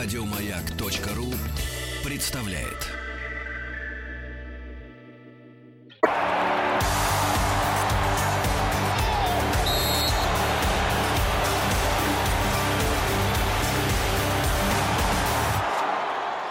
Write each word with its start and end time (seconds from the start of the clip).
Радиомаяк.ру 0.00 1.34
представляет. 2.08 2.86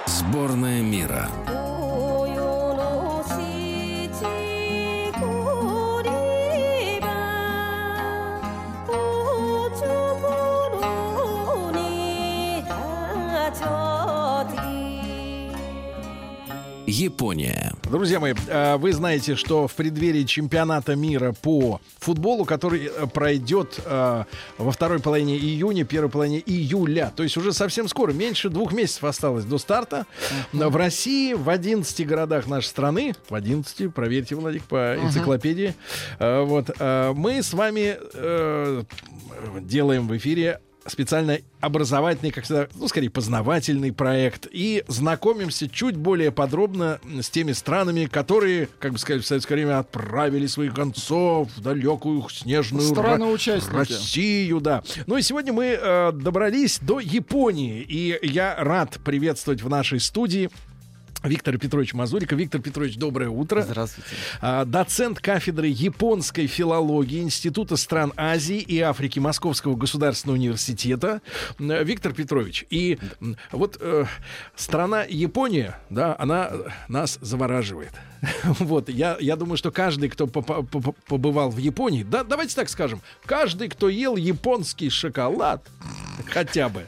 Сборная 0.07 0.77
Япония. 17.17 17.73
Друзья 17.89 18.20
мои, 18.20 18.35
э, 18.48 18.77
вы 18.77 18.94
знаете, 18.94 19.35
что 19.35 19.67
в 19.67 19.73
преддверии 19.73 20.23
чемпионата 20.23 20.95
мира 20.95 21.34
по 21.34 21.81
футболу, 21.98 22.45
который 22.45 22.85
э, 22.85 23.07
пройдет 23.07 23.80
э, 23.84 24.26
во 24.59 24.71
второй 24.71 24.99
половине 24.99 25.35
июня, 25.35 25.84
первой 25.84 26.12
половине 26.12 26.43
июля, 26.45 27.12
то 27.16 27.23
есть 27.23 27.35
уже 27.35 27.53
совсем 27.53 27.88
скоро, 27.88 28.12
меньше 28.13 28.49
двух 28.49 28.71
месяцев 28.71 29.03
осталось 29.03 29.45
до 29.45 29.57
старта, 29.57 30.05
в 30.53 30.76
России 30.76 31.34
в 31.34 31.49
11 31.49 32.05
городах 32.05 32.45
нашей 32.45 32.67
страны, 32.67 33.16
в 33.27 33.34
11, 33.34 33.91
проверьте, 33.91 34.35
Владик, 34.35 34.65
по 34.65 34.95
энциклопедии, 34.98 35.73
вот, 36.20 36.70
мы 36.79 37.41
с 37.41 37.52
вами 37.52 37.98
делаем 39.62 40.07
в 40.07 40.15
эфире 40.18 40.59
специально 40.88 41.40
образовательный, 41.59 42.32
как 42.32 42.44
всегда, 42.44 42.68
ну, 42.76 42.88
скорее, 42.88 43.10
познавательный 43.10 43.91
проект. 43.91 44.48
И 44.52 44.84
знакомимся 44.88 45.68
чуть 45.70 45.96
более 45.96 46.32
подробно 46.32 46.99
с 47.21 47.29
теми 47.29 47.52
странами, 47.52 48.05
которые, 48.05 48.70
как 48.79 48.94
бы 48.94 48.98
сказать, 48.98 49.24
в 49.24 49.27
советское 49.27 49.55
время 49.55 49.79
отправили 49.79 50.48
своих 50.48 50.74
концов 50.74 51.49
в 51.55 51.62
далекую 51.62 52.27
снежную 52.29 52.88
Страны-участники. 52.88 53.76
Россию, 53.76 54.62
да. 54.62 54.84
Ну 55.05 55.18
и 55.18 55.21
сегодня 55.21 55.54
мы 55.54 55.77
э, 55.79 56.12
добрались 56.13 56.79
до 56.79 56.99
Японии. 56.99 57.82
И 57.82 58.18
я 58.24 58.55
рад 58.57 58.99
приветствовать 59.04 59.62
в 59.62 59.70
нашей 59.70 59.99
студии 59.99 60.49
Виктор 61.27 61.57
Петрович 61.57 61.93
Мазурика. 61.93 62.35
Виктор 62.35 62.61
Петрович, 62.61 62.97
доброе 62.97 63.29
утро. 63.29 63.61
Здравствуйте. 63.61 64.09
А, 64.41 64.66
доцент 64.66 65.19
кафедры 65.19 65.67
японской 65.67 66.47
филологии 66.47 67.22
Института 67.22 67.78
стран 67.78 68.13
Азии 68.16 68.59
и 68.59 68.79
Африки 68.79 69.19
Московского 69.19 69.75
государственного 69.75 70.38
университета. 70.38 71.22
Виктор 71.59 72.13
Петрович, 72.13 72.66
и 72.69 72.97
вот 73.51 73.78
э, 73.79 74.05
страна 74.55 75.03
Япония, 75.03 75.79
да, 75.89 76.16
она 76.17 76.51
нас 76.88 77.19
завораживает. 77.22 77.91
Вот, 78.59 78.89
я, 78.89 79.17
я 79.19 79.35
думаю, 79.35 79.57
что 79.57 79.72
каждый, 79.72 80.09
кто 80.09 80.28
побывал 80.28 81.50
в 81.50 81.57
Японии, 81.57 82.03
да, 82.03 82.23
давайте 82.23 82.55
так 82.55 82.69
скажем, 82.69 83.01
каждый, 83.25 83.69
кто 83.69 83.89
ел 83.89 84.16
японский 84.16 84.89
шоколад, 84.89 85.66
хотя 86.29 86.69
бы, 86.69 86.88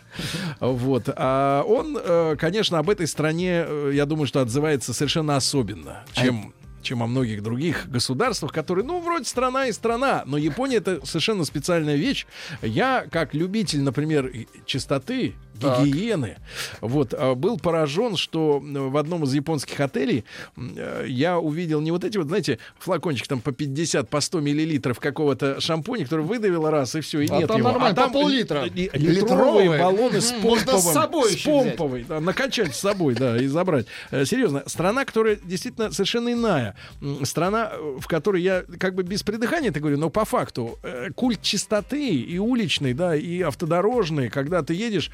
вот, 0.59 1.03
а 1.15 1.63
он, 1.63 1.97
э, 2.01 2.35
конечно, 2.37 2.79
об 2.79 2.89
этой 2.89 3.07
стране, 3.07 3.63
э, 3.65 3.91
я 3.93 4.05
думаю, 4.05 4.27
что 4.30 4.41
отзывается 4.41 4.94
совершенно 4.94 5.35
особенно, 5.35 6.05
чем 6.13 6.53
чем 6.81 7.03
о 7.03 7.08
многих 7.08 7.44
других 7.44 7.89
государствах, 7.89 8.53
которые, 8.53 8.85
ну, 8.85 9.02
вроде 9.02 9.25
страна 9.25 9.66
и 9.66 9.73
страна, 9.73 10.23
но 10.25 10.38
Япония 10.38 10.77
это 10.77 11.05
совершенно 11.05 11.44
специальная 11.44 11.97
вещь. 11.97 12.25
Я, 12.61 13.05
как 13.11 13.33
любитель, 13.33 13.81
например, 13.81 14.31
чистоты, 14.66 15.35
Так. 15.61 15.83
гигиены, 15.85 16.38
вот, 16.81 17.13
а, 17.17 17.35
был 17.35 17.57
поражен, 17.59 18.15
что 18.15 18.59
в 18.61 18.97
одном 18.97 19.23
из 19.23 19.33
японских 19.33 19.79
отелей 19.79 20.23
э, 20.57 21.06
я 21.07 21.39
увидел 21.39 21.81
не 21.81 21.91
вот 21.91 22.03
эти 22.03 22.17
вот, 22.17 22.28
знаете, 22.28 22.59
флакончики 22.79 23.28
там 23.28 23.41
по 23.41 23.51
50, 23.51 24.09
по 24.09 24.22
100 24.22 24.39
миллилитров 24.39 25.00
какого-то 25.00 25.59
шампуня, 25.61 26.03
который 26.06 26.25
выдавило 26.25 26.72
раз 26.72 26.95
и 26.95 27.01
все, 27.01 27.22
и 27.22 27.28
А 27.29 27.38
нет 27.39 27.47
там 27.47 27.57
его. 27.59 27.69
нормально, 27.72 27.95
по 27.95 28.01
там 28.01 28.11
пол-литра. 28.11 28.63
ли- 28.63 28.89
Литровые. 28.94 29.16
литровые 29.16 29.79
баллоны 29.79 30.22
с 30.22 30.31
можно 30.31 30.66
помповым, 30.66 30.79
с 30.81 30.94
собой 30.94 31.31
с 31.31 31.44
помповой, 31.44 32.05
да, 32.07 32.19
накачать 32.19 32.75
с 32.75 32.79
собой, 32.79 33.16
да, 33.16 33.38
и 33.38 33.47
забрать. 33.47 33.85
Э, 34.11 34.25
Серьезно, 34.25 34.63
страна, 34.67 35.05
которая 35.05 35.38
действительно 35.44 35.91
совершенно 35.91 36.31
иная. 36.34 36.75
Страна, 37.23 37.72
э, 37.73 37.97
в 38.00 38.07
которой 38.07 38.41
я 38.41 38.63
как 38.79 38.95
бы 38.95 39.03
без 39.03 39.23
придыхания 39.23 39.69
это 39.69 39.79
говорю, 39.79 39.97
но 39.97 40.09
по 40.09 40.25
факту 40.25 40.79
культ 41.16 41.41
чистоты 41.41 42.09
и 42.09 42.38
уличный, 42.38 42.94
да, 42.94 43.16
и 43.16 43.41
автодорожный, 43.41 44.29
когда 44.29 44.61
ты 44.63 44.73
едешь 44.73 45.11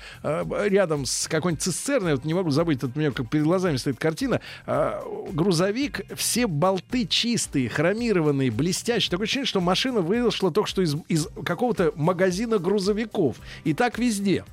рядом 0.67 1.05
с 1.05 1.27
какой-нибудь 1.27 1.63
цистерной, 1.63 2.15
вот 2.15 2.25
не 2.25 2.33
могу 2.33 2.49
забыть, 2.49 2.81
вот 2.81 2.91
у 2.95 2.99
меня 2.99 3.11
как 3.11 3.29
перед 3.29 3.45
глазами 3.45 3.77
стоит 3.77 3.97
картина, 3.97 4.41
э, 4.65 5.01
грузовик, 5.31 6.01
все 6.15 6.47
болты 6.47 7.05
чистые, 7.05 7.69
хромированные, 7.69 8.51
блестящие. 8.51 9.11
Такое 9.11 9.25
ощущение, 9.25 9.45
что 9.45 9.61
машина 9.61 10.01
вышла 10.01 10.51
только 10.51 10.69
что 10.69 10.81
из, 10.81 10.95
из 11.07 11.27
какого-то 11.45 11.91
магазина 11.95 12.57
грузовиков. 12.57 13.37
И 13.63 13.73
так 13.73 13.97
везде. 13.99 14.43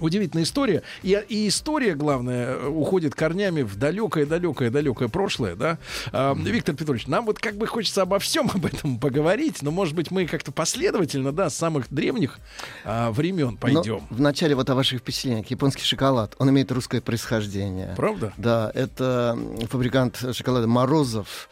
Удивительная 0.00 0.44
история. 0.44 0.82
И, 1.02 1.20
и 1.28 1.48
история, 1.48 1.94
главное, 1.94 2.56
э, 2.56 2.66
уходит 2.68 3.14
корнями 3.14 3.62
в 3.62 3.76
далекое-далекое-далекое 3.76 5.08
прошлое, 5.08 5.56
да. 5.56 5.78
А, 6.12 6.34
Виктор 6.34 6.74
Петрович, 6.74 7.06
нам 7.06 7.26
вот 7.26 7.38
как 7.38 7.56
бы 7.56 7.66
хочется 7.66 8.02
обо 8.02 8.18
всем 8.18 8.50
об 8.52 8.66
этом 8.66 8.98
поговорить, 8.98 9.62
но, 9.62 9.70
может 9.70 9.94
быть, 9.94 10.10
мы 10.10 10.26
как-то 10.26 10.52
последовательно, 10.52 11.32
да, 11.32 11.50
с 11.50 11.56
самых 11.56 11.86
древних 11.90 12.38
а, 12.84 13.10
времен 13.10 13.56
пойдем. 13.56 14.02
Ну, 14.10 14.16
вначале 14.16 14.54
вот 14.54 14.68
о 14.70 14.74
ваших 14.74 15.00
впечатлениях. 15.00 15.46
Японский 15.46 15.84
шоколад, 15.84 16.34
он 16.38 16.50
имеет 16.50 16.70
русское 16.72 17.00
происхождение. 17.00 17.94
Правда? 17.96 18.32
Да, 18.36 18.70
это 18.74 19.38
фабрикант 19.70 20.22
шоколада 20.32 20.66
Морозов. 20.66 21.48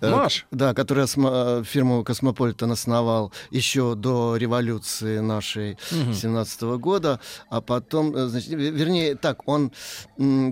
Э, 0.00 0.10
Маш? 0.10 0.46
Да, 0.50 0.74
который 0.74 1.04
э, 1.06 1.62
фирму 1.64 2.04
Космополитен 2.04 2.70
основал 2.70 3.32
еще 3.50 3.94
до 3.94 4.36
революции 4.36 5.18
нашей 5.20 5.78
17 5.90 6.62
года, 6.78 7.20
а 7.50 7.60
потом, 7.60 8.14
э, 8.14 8.26
значит, 8.26 8.50
ве- 8.50 8.70
вернее, 8.70 9.14
так, 9.16 9.48
он, 9.48 9.72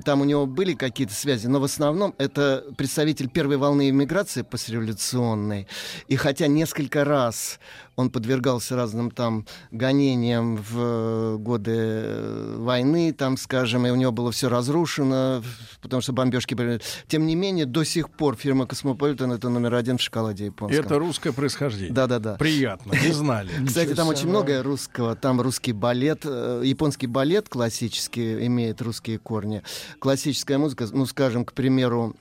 там 0.05 0.21
у 0.21 0.25
него 0.25 0.47
были 0.47 0.75
какие-то 0.75 1.15
связи, 1.15 1.47
но 1.47 1.61
в 1.61 1.65
основном 1.65 2.15
это 2.19 2.65
представитель 2.77 3.29
первой 3.29 3.57
волны 3.57 3.89
иммиграции 3.91 4.43
постреволюционной, 4.43 5.67
и 6.09 6.17
хотя 6.17 6.47
несколько 6.47 7.05
раз 7.05 7.59
он 7.97 8.11
подвергался 8.11 8.77
разным 8.77 9.11
там 9.11 9.47
гонениям 9.71 10.57
в 10.57 10.79
э, 10.79 11.37
годы 11.39 11.73
э, 11.75 12.57
войны, 12.59 13.13
там, 13.13 13.37
скажем, 13.37 13.87
и 13.87 13.91
у 13.91 13.95
него 13.95 14.13
было 14.13 14.33
все 14.33 14.49
разрушено, 14.49 15.43
потому 15.81 16.03
что 16.03 16.13
бомбежки 16.13 16.55
были. 16.55 16.81
Тем 17.07 17.27
не 17.27 17.35
менее, 17.35 17.67
до 17.67 17.85
сих 17.85 18.11
пор 18.11 18.37
фирма 18.37 18.67
Космополитен 18.67 19.33
это 19.33 19.49
номер 19.49 19.75
один 19.75 19.99
в 19.99 20.03
шоколаде 20.03 20.47
японском. 20.47 20.85
Это 20.85 20.99
русское 20.99 21.33
происхождение. 21.33 21.93
Да-да-да. 21.93 22.37
Приятно, 22.37 22.93
не 22.93 23.13
знали. 23.13 23.51
Кстати, 23.67 23.95
там 23.95 24.09
очень 24.09 24.29
многое 24.29 24.63
русского. 24.63 25.15
Там 25.15 25.41
русский 25.41 25.73
балет, 25.73 26.23
э, 26.25 26.63
японский 26.65 27.07
балет 27.07 27.49
классический 27.49 28.47
имеет 28.47 28.83
русские 28.83 29.19
корни. 29.19 29.63
Классическая 29.99 30.59
музыка, 30.59 30.87
ну, 30.93 31.07
скажем, 31.07 31.45
к 31.45 31.53
примеру, 31.53 32.17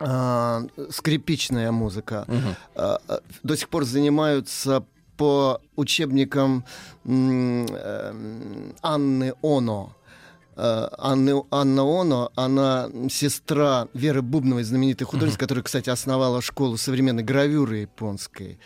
а, 0.00 0.62
скрипичная 0.90 1.70
музыка. 1.72 2.26
А, 2.74 3.00
До 3.42 3.56
сих 3.56 3.68
пор 3.68 3.84
занимаются 3.84 4.84
по 5.16 5.60
учебникам 5.76 6.64
эм, 7.04 7.66
Анны 8.82 9.34
Оно. 9.42 9.94
Э, 10.56 10.88
Анны, 10.98 11.42
Анна 11.50 11.82
Оно, 12.00 12.32
она 12.36 12.88
сестра 13.10 13.88
Веры 13.92 14.22
Бубновой, 14.22 14.62
знаменитой 14.64 15.06
художницы, 15.06 15.38
которая, 15.38 15.64
кстати, 15.64 15.90
основала 15.90 16.40
школу 16.40 16.76
современной 16.76 17.24
гравюры 17.24 17.78
японской. 17.78 18.58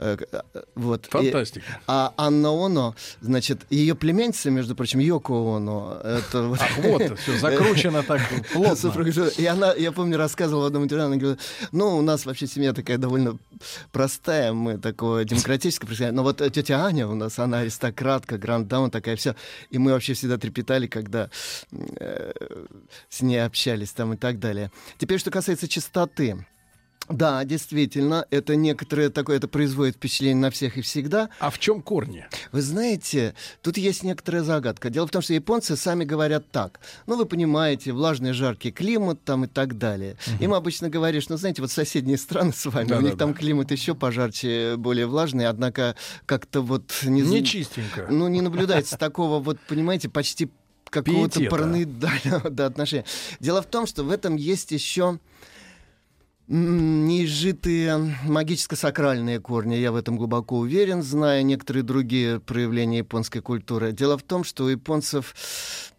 Э, 0.00 0.16
э, 0.32 0.40
Вот. 0.74 1.06
И- 1.06 1.10
Фантастика. 1.10 1.66
а 1.86 2.14
Анна 2.16 2.48
Оно, 2.48 2.94
значит, 3.20 3.66
ее 3.68 3.94
племянница, 3.94 4.50
между 4.50 4.74
прочим, 4.74 4.98
Йоко 4.98 5.56
Оно, 5.56 6.00
это 6.02 6.44
вот... 6.44 6.58
Ах, 6.60 6.78
вот, 6.78 7.18
все 7.18 7.38
закручено 7.38 8.02
так 8.02 8.22
плотно. 8.52 9.04
И 9.36 9.44
она, 9.44 9.74
я 9.74 9.92
помню, 9.92 10.16
рассказывала 10.16 10.64
в 10.64 10.66
одном 10.68 10.84
интервью, 10.84 11.06
она 11.06 11.16
говорила, 11.16 11.38
ну, 11.72 11.98
у 11.98 12.02
нас 12.02 12.24
вообще 12.24 12.46
семья 12.46 12.72
такая 12.72 12.96
довольно 12.96 13.38
простая, 13.92 14.54
мы 14.54 14.78
такого 14.78 15.22
демократического 15.24 15.88
происхождения, 15.88 16.16
но 16.16 16.22
вот 16.22 16.38
тетя 16.52 16.86
Аня 16.86 17.06
у 17.06 17.14
нас, 17.14 17.38
она 17.38 17.58
аристократка, 17.58 18.38
гранд-даун 18.38 18.90
такая, 18.90 19.16
все. 19.16 19.36
И 19.68 19.76
мы 19.76 19.92
вообще 19.92 20.14
всегда 20.14 20.38
трепетали, 20.38 20.86
когда 20.86 21.28
э, 21.72 22.32
с 23.10 23.20
ней 23.20 23.44
общались 23.44 23.90
там 23.90 24.14
и 24.14 24.16
так 24.16 24.38
далее. 24.38 24.70
Теперь, 24.96 25.18
что 25.18 25.30
касается 25.30 25.68
чистоты. 25.68 26.46
Да, 27.10 27.44
действительно, 27.44 28.26
это 28.30 28.56
некоторое 28.56 29.10
такое, 29.10 29.36
это 29.36 29.48
производит 29.48 29.96
впечатление 29.96 30.36
на 30.36 30.50
всех 30.50 30.78
и 30.78 30.80
всегда. 30.80 31.28
А 31.40 31.50
в 31.50 31.58
чем 31.58 31.82
корни? 31.82 32.26
Вы 32.52 32.62
знаете, 32.62 33.34
тут 33.62 33.76
есть 33.76 34.02
некоторая 34.02 34.42
загадка. 34.42 34.90
Дело 34.90 35.06
в 35.06 35.10
том, 35.10 35.20
что 35.20 35.34
японцы 35.34 35.76
сами 35.76 36.04
говорят 36.04 36.50
так. 36.50 36.80
Ну, 37.06 37.16
вы 37.16 37.26
понимаете, 37.26 37.92
влажный, 37.92 38.32
жаркий 38.32 38.70
климат 38.70 39.22
там 39.24 39.44
и 39.44 39.48
так 39.48 39.76
далее. 39.76 40.16
Им 40.38 40.54
обычно 40.54 40.88
говоришь, 40.88 41.28
ну, 41.28 41.36
знаете, 41.36 41.62
вот 41.62 41.70
соседние 41.70 42.16
страны 42.16 42.52
с 42.52 42.64
вами, 42.66 42.86
у 42.86 42.88
Да-да-да. 42.88 43.08
них 43.08 43.18
там 43.18 43.34
климат 43.34 43.70
еще 43.72 43.94
пожарче, 43.94 44.76
более 44.76 45.06
влажный, 45.06 45.46
однако 45.46 45.96
как-то 46.26 46.60
вот... 46.60 46.92
Не, 47.02 47.22
Не 47.22 47.44
чистенько. 47.44 48.06
Ну, 48.08 48.28
не 48.28 48.40
наблюдается 48.40 48.96
такого 48.96 49.42
вот, 49.42 49.58
понимаете, 49.68 50.08
почти 50.08 50.50
какого-то 50.90 51.40
параноидального 51.48 52.50
да, 52.50 52.66
отношения. 52.66 53.04
Дело 53.38 53.62
в 53.62 53.66
том, 53.66 53.86
что 53.86 54.02
в 54.04 54.10
этом 54.10 54.36
есть 54.36 54.72
еще 54.72 55.18
неизжитые 56.50 58.16
магическо-сакральные 58.26 59.38
корни. 59.38 59.76
Я 59.76 59.92
в 59.92 59.96
этом 59.96 60.16
глубоко 60.16 60.58
уверен, 60.58 61.00
зная 61.02 61.42
некоторые 61.44 61.84
другие 61.84 62.40
проявления 62.40 62.98
японской 62.98 63.40
культуры. 63.40 63.92
Дело 63.92 64.18
в 64.18 64.24
том, 64.24 64.42
что 64.42 64.64
у 64.64 64.68
японцев 64.68 65.34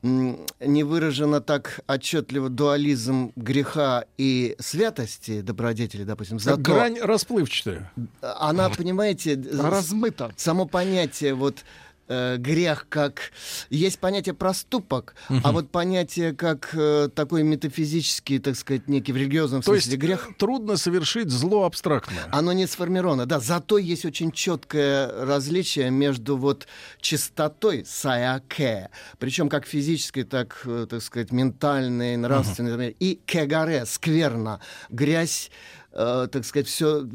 не 0.02 0.84
выражено 0.84 1.40
так 1.40 1.80
отчетливо 1.88 2.50
дуализм 2.50 3.32
греха 3.38 4.04
и 4.18 4.58
святости, 4.60 5.42
добродетели, 5.42 6.04
допустим. 6.04 6.38
Зато 6.38 6.62
грань 6.62 7.00
расплывчатая. 7.00 7.90
она, 8.22 8.70
понимаете, 8.70 9.42
Размыто. 9.58 10.34
само 10.36 10.66
понятие 10.66 11.34
вот 11.34 11.64
э, 12.12 12.38
грех 12.38 12.88
как 12.90 13.32
есть 13.70 14.00
понятие 14.00 14.36
проступок, 14.36 15.16
а 15.44 15.52
вот 15.52 15.72
понятие 15.72 16.34
как 16.34 16.70
э, 16.74 17.10
такой 17.14 17.44
метафизический, 17.44 18.40
так 18.40 18.56
сказать, 18.56 18.88
некий 18.88 19.14
в 19.14 19.18
религиозном 19.18 19.62
То 19.62 19.74
есть 19.74 19.86
смысле 19.86 20.00
грех. 20.00 20.30
э, 20.30 20.34
трудно 20.38 20.78
совершить 20.78 21.30
зло 21.30 21.64
абстрактное. 21.64 22.26
Оно 22.32 22.54
не 22.54 22.68
сформировано, 22.68 23.26
да. 23.26 23.40
Зато 23.40 23.78
есть 23.78 24.06
очень 24.06 24.32
четкое 24.32 25.26
различие 25.26 25.90
между 25.92 26.38
вот 26.38 26.68
чистотой 27.00 27.86
саяке, 27.86 28.90
причем 29.20 29.50
как 29.50 29.66
физической, 29.66 30.24
так, 30.24 30.62
э, 30.66 30.88
так 30.90 31.02
сказать, 31.02 31.32
ментальной, 31.32 32.18
нравственной, 32.18 32.96
и 33.00 33.16
кегаре, 33.26 33.86
скверно, 33.86 34.60
грязь, 34.90 35.52
э, 35.94 36.28
так 36.32 36.46
сказать, 36.46 36.68
все 36.68 37.08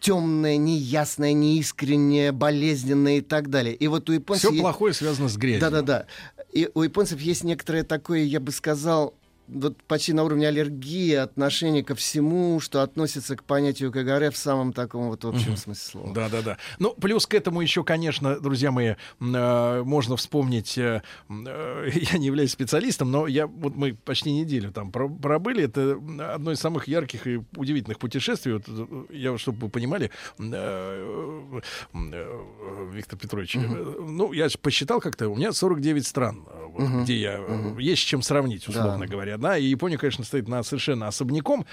темное, 0.00 0.56
неясное, 0.56 1.32
неискреннее, 1.32 2.32
болезненное 2.32 3.18
и 3.18 3.20
так 3.20 3.50
далее. 3.50 3.74
И 3.74 3.86
вот 3.88 4.08
у 4.10 4.12
японцев... 4.12 4.44
Все 4.44 4.50
есть- 4.50 4.62
плохое 4.62 4.94
связано 4.94 5.28
с 5.28 5.36
грязью. 5.36 5.60
Да-да-да. 5.60 6.06
И 6.52 6.68
у 6.74 6.82
японцев 6.82 7.20
есть 7.20 7.44
некоторое 7.44 7.84
такое, 7.84 8.20
я 8.24 8.40
бы 8.40 8.50
сказал, 8.52 9.14
вот 9.52 9.82
почти 9.84 10.12
на 10.12 10.24
уровне 10.24 10.48
аллергии 10.48 11.14
отношение 11.14 11.82
ко 11.84 11.94
всему, 11.94 12.60
что 12.60 12.82
относится 12.82 13.36
к 13.36 13.42
понятию 13.44 13.90
КГР 13.92 14.30
в 14.32 14.36
самом 14.36 14.72
таком 14.72 15.08
вот 15.08 15.24
общем 15.24 15.56
смысле 15.56 15.90
слова. 15.90 16.14
Да, 16.14 16.28
да, 16.28 16.42
да. 16.42 16.56
Ну, 16.78 16.92
плюс 16.94 17.26
к 17.26 17.34
этому 17.34 17.60
еще, 17.60 17.82
конечно, 17.84 18.38
друзья 18.40 18.70
мои, 18.70 18.94
э, 19.20 19.82
можно 19.84 20.16
вспомнить, 20.16 20.76
э, 20.78 21.02
э, 21.28 21.88
я 22.12 22.18
не 22.18 22.26
являюсь 22.26 22.52
специалистом, 22.52 23.10
но 23.10 23.26
я, 23.26 23.46
вот 23.46 23.76
мы 23.76 23.94
почти 23.94 24.32
неделю 24.32 24.72
там 24.72 24.90
про- 24.92 25.08
пробыли, 25.08 25.64
это 25.64 25.92
одно 26.34 26.52
из 26.52 26.60
самых 26.60 26.88
ярких 26.88 27.26
и 27.26 27.40
удивительных 27.56 27.98
путешествий. 27.98 28.54
Вот, 28.54 28.64
э, 28.68 29.04
я, 29.14 29.36
чтобы 29.38 29.58
вы 29.66 29.68
понимали, 29.68 30.10
э, 30.38 31.52
м, 31.94 32.12
э, 32.12 32.90
Виктор 32.92 33.18
Петрович, 33.18 33.56
э, 33.56 33.60
ну, 33.60 34.32
я 34.32 34.48
посчитал 34.60 35.00
как-то, 35.00 35.28
у 35.28 35.36
меня 35.36 35.52
49 35.52 36.06
стран, 36.06 36.44
э, 36.46 36.66
вот, 36.68 37.02
где 37.02 37.16
я, 37.20 37.38
э, 37.38 37.74
есть 37.80 38.02
с 38.02 38.04
чем 38.04 38.22
сравнить, 38.22 38.68
условно 38.68 38.98
Да. 39.00 39.06
говоря, 39.06 39.38
да, 39.40 39.58
и 39.58 39.64
Япония, 39.64 39.98
конечно, 39.98 40.24
стоит 40.24 40.48
на 40.48 40.62
совершенно 40.62 41.08
особняком. 41.08 41.66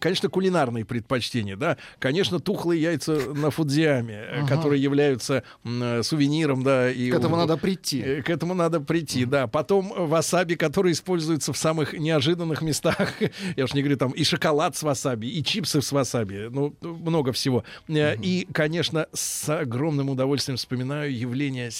Конечно, 0.00 0.28
кулинарные 0.28 0.84
предпочтения, 0.84 1.56
да, 1.56 1.76
конечно, 1.98 2.40
тухлые 2.40 2.82
яйца 2.82 3.18
на 3.34 3.50
фудзиаме, 3.50 4.14
э, 4.14 4.46
которые 4.46 4.82
являются 4.82 5.44
э, 5.64 6.02
сувениром, 6.02 6.62
да, 6.62 6.90
и 6.90 7.10
К 7.10 7.16
этому 7.16 7.36
надо 7.36 7.56
прийти. 7.56 8.00
Э, 8.00 8.22
К 8.22 8.30
этому 8.30 8.54
надо 8.54 8.80
прийти, 8.80 9.24
да. 9.24 9.46
Потом 9.46 9.92
васаби, 9.96 10.54
который 10.54 10.92
используется 10.92 11.52
в 11.52 11.58
самых 11.58 11.92
неожиданных 11.92 12.62
местах. 12.62 13.14
Я 13.56 13.64
уж 13.64 13.74
не 13.74 13.82
говорю 13.82 13.96
там 13.96 14.10
и 14.12 14.24
шоколад 14.24 14.76
с 14.76 14.82
васаби, 14.82 15.26
и 15.26 15.42
чипсы 15.44 15.82
с 15.82 15.92
васаби. 15.92 16.48
Ну, 16.50 16.74
много 16.80 17.32
всего. 17.32 17.64
И, 17.88 18.46
конечно, 18.52 19.06
с 19.12 19.48
огромным 19.48 20.10
удовольствием 20.10 20.56
вспоминаю 20.56 21.16
явление 21.16 21.70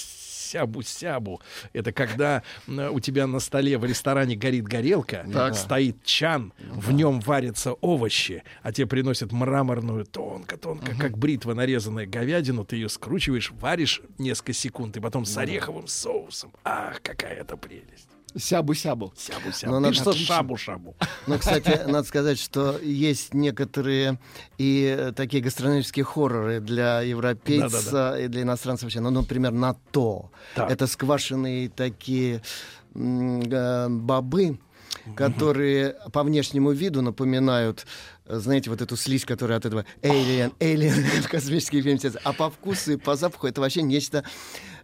сябу-сябу. 0.52 1.40
Это 1.72 1.92
когда 1.92 2.42
у 2.68 3.00
тебя 3.00 3.26
на 3.26 3.40
столе 3.40 3.78
в 3.78 3.84
ресторане 3.84 4.36
горит 4.36 4.64
горелка, 4.64 5.26
Так. 5.32 5.54
стоит 5.54 6.02
чан, 6.04 6.52
в 6.58 6.92
нем 6.92 7.20
варятся 7.20 7.72
овощи, 7.74 8.42
а 8.62 8.72
тебе 8.72 8.86
приносят 8.86 9.32
мраморную 9.32 10.04
тонко-тонко, 10.04 10.94
как 10.98 11.16
бритва 11.18 11.54
нарезанная 11.54 12.06
говядину, 12.06 12.64
ты 12.64 12.76
ее 12.76 12.88
скручиваешь, 12.88 13.52
варишь 13.52 14.02
несколько 14.18 14.52
секунд, 14.52 14.96
и 14.96 15.00
потом 15.00 15.24
с 15.24 15.36
ореховым 15.36 15.86
соусом. 15.86 16.52
Ах, 16.64 17.00
какая 17.02 17.34
это 17.34 17.56
прелесть. 17.56 18.08
Сябу-сябу. 18.36 19.12
Сябу-сябу. 19.16 19.72
Ну, 19.74 19.80
надо- 19.80 19.92
Пишется 19.92 20.12
шабу-шабу. 20.14 20.96
Но, 21.26 21.38
кстати, 21.38 21.80
надо 21.86 22.06
сказать, 22.06 22.38
что 22.38 22.78
есть 22.78 23.34
некоторые 23.34 24.18
и 24.58 24.94
э, 24.98 25.12
такие 25.12 25.42
гастрономические 25.42 26.04
хорроры 26.04 26.60
для 26.60 27.00
европейца 27.02 28.18
и 28.18 28.28
для 28.28 28.42
иностранцев 28.42 28.84
вообще. 28.84 29.00
Ну, 29.00 29.10
например, 29.10 29.52
НАТО. 29.52 30.30
Так. 30.54 30.70
Это 30.70 30.86
сквашенные 30.86 31.68
такие 31.68 32.42
бобы, 32.94 34.58
которые 35.16 35.96
по 36.12 36.22
внешнему 36.22 36.72
виду 36.72 37.02
напоминают 37.02 37.86
знаете, 38.24 38.70
вот 38.70 38.80
эту 38.80 38.96
слизь, 38.96 39.24
которая 39.24 39.58
от 39.58 39.66
этого 39.66 39.84
Alien, 40.00 40.52
Alien 40.58 40.92
в 41.22 41.28
космических 41.28 41.82
фильмах. 41.82 42.16
А 42.24 42.32
по 42.32 42.50
вкусу 42.50 42.92
и 42.92 42.96
по 42.96 43.16
запаху 43.16 43.46
это 43.46 43.60
вообще 43.60 43.82
нечто 43.82 44.24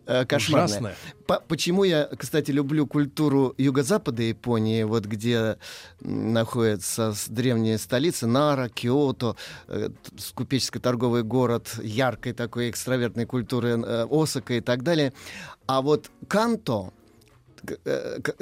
э, 0.08 0.24
кошмарное. 0.24 0.66
Ужасное. 0.66 0.94
По- 1.26 1.40
почему 1.46 1.84
я, 1.84 2.08
кстати, 2.18 2.50
люблю 2.50 2.86
культуру 2.86 3.54
юго-запада 3.58 4.22
Японии, 4.22 4.82
вот 4.82 5.04
где 5.04 5.58
находится 6.00 7.14
древняя 7.28 7.78
столица 7.78 8.26
Нара, 8.26 8.68
Киото, 8.68 9.36
э, 9.68 9.90
т- 9.90 10.20
с- 10.20 10.32
купеческий 10.32 10.80
торговый 10.80 11.22
город 11.22 11.78
яркой 11.82 12.32
такой 12.32 12.70
экстравертной 12.70 13.26
культуры 13.26 13.80
э, 13.80 14.06
Осака 14.10 14.54
и 14.54 14.60
так 14.60 14.82
далее. 14.82 15.12
А 15.66 15.82
вот 15.82 16.10
Канто, 16.28 16.92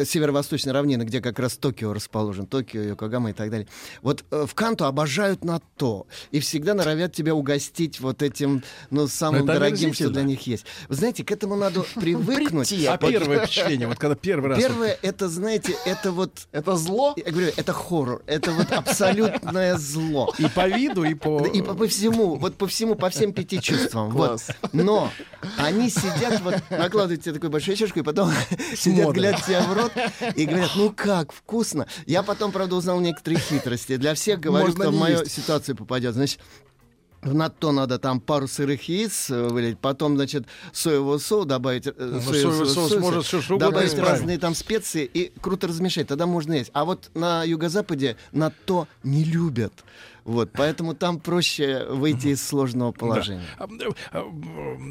северо-восточной 0.04 0.72
равнины, 0.72 1.02
где 1.02 1.20
как 1.20 1.38
раз 1.38 1.56
Токио 1.56 1.92
расположен, 1.92 2.46
Токио, 2.46 2.82
Йокогама 2.82 3.30
и 3.30 3.32
так 3.32 3.50
далее. 3.50 3.66
Вот 4.02 4.24
э, 4.30 4.46
в 4.46 4.54
Канто 4.54 4.86
обожают 4.86 5.44
НАТО 5.44 6.06
и 6.30 6.40
всегда 6.40 6.74
норовят 6.74 7.12
тебя 7.12 7.34
угостить 7.34 8.00
вот 8.00 8.22
этим, 8.22 8.62
ну, 8.90 9.08
самым 9.08 9.44
это 9.44 9.54
дорогим, 9.54 9.92
что 9.94 10.10
для 10.10 10.22
них 10.22 10.46
есть. 10.46 10.66
Вы 10.88 10.94
знаете, 10.94 11.24
к 11.24 11.30
этому 11.30 11.56
надо 11.56 11.84
привыкнуть. 11.94 12.72
А 12.86 12.96
первое 12.98 13.46
впечатление, 13.46 13.88
вот 13.88 13.98
когда 13.98 14.14
первый 14.14 14.50
раз... 14.50 14.58
Первое, 14.58 14.98
это, 15.02 15.28
знаете, 15.28 15.76
это 15.84 16.12
вот... 16.12 16.32
Это 16.52 16.76
зло? 16.76 17.14
Я 17.16 17.30
говорю, 17.30 17.52
это 17.56 17.72
хоррор, 17.72 18.22
это 18.26 18.50
вот 18.52 18.72
абсолютное 18.72 19.76
зло. 19.78 20.32
И 20.38 20.46
по 20.48 20.66
виду, 20.68 21.04
и 21.04 21.14
по... 21.14 21.46
И 21.46 21.62
по, 21.62 21.74
по 21.74 21.86
всему, 21.86 22.36
вот 22.36 22.56
по 22.56 22.66
всему, 22.66 22.94
по 22.94 23.10
всем 23.10 23.32
пяти 23.32 23.60
чувствам. 23.60 24.10
Класс. 24.10 24.48
Но 24.72 25.10
они 25.58 25.90
сидят, 25.90 26.40
вот 26.40 26.54
накладывают 26.70 27.22
тебе 27.22 27.34
такую 27.34 27.50
большую 27.50 27.76
чашку, 27.76 28.00
и 28.00 28.02
потом 28.02 28.30
сидят, 28.74 29.05
Смотрят. 29.06 29.22
глядя 29.22 29.42
тебе 29.46 29.60
в 29.60 29.72
рот, 29.72 29.92
и 30.36 30.44
говорят, 30.46 30.70
ну 30.76 30.92
как, 30.94 31.32
вкусно. 31.32 31.86
Я 32.06 32.22
потом, 32.22 32.52
правда, 32.52 32.76
узнал 32.76 33.00
некоторые 33.00 33.40
хитрости. 33.40 33.96
Для 33.96 34.14
всех 34.14 34.40
говорю, 34.40 34.66
Можно 34.66 34.80
кто 34.84 34.90
в 34.92 34.96
мою 34.96 35.20
есть. 35.20 35.32
ситуацию 35.32 35.76
попадет. 35.76 36.14
Значит, 36.14 36.40
в 37.22 37.34
НАТО 37.34 37.72
надо 37.72 37.98
там 37.98 38.20
пару 38.20 38.46
сырых 38.46 38.88
яиц 38.88 39.30
э, 39.30 39.48
вылить, 39.48 39.78
потом, 39.80 40.14
значит, 40.16 40.44
соевого 40.72 41.18
соуса 41.18 41.48
добавить. 41.48 41.86
э, 41.88 41.92
Ну, 41.96 42.20
соевый 42.20 42.56
соус 42.66 42.74
соуса, 42.74 43.00
может 43.00 43.24
всё 43.24 43.40
что 43.42 43.56
Добавить 43.56 43.88
исправить. 43.88 44.10
разные 44.10 44.38
там 44.38 44.54
специи 44.54 45.10
и 45.12 45.32
круто 45.40 45.66
размешать, 45.66 46.06
тогда 46.06 46.26
можно 46.26 46.52
есть. 46.52 46.70
А 46.72 46.84
вот 46.84 47.10
на 47.14 47.42
юго-западе 47.42 48.16
НАТО 48.32 48.86
не 49.02 49.24
любят. 49.24 49.72
Вот, 50.26 50.50
поэтому 50.52 50.92
там 50.94 51.20
проще 51.20 51.86
выйти 51.88 52.28
из 52.28 52.44
сложного 52.44 52.90
положения. 52.90 53.44
А, 53.58 53.66
э, 53.66 53.90
э, 54.12 54.22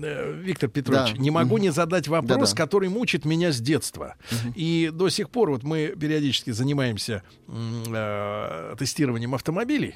э, 0.04 0.34
Виктор 0.42 0.70
Петрович, 0.70 1.14
Да. 1.14 1.18
не 1.22 1.30
могу 1.30 1.58
не 1.58 1.72
задать 1.72 2.08
вопрос, 2.08 2.52
Да-да. 2.52 2.64
который 2.64 2.88
мучит 2.88 3.26
меня 3.26 3.52
с 3.52 3.60
детства. 3.60 4.16
И 4.56 4.90
до 4.94 5.10
сих 5.10 5.30
пор 5.30 5.52
вот 5.52 5.64
мы 5.64 5.94
периодически 6.00 6.52
занимаемся 6.52 7.22
э, 7.50 8.76
тестированием 8.80 9.36
автомобилей. 9.36 9.96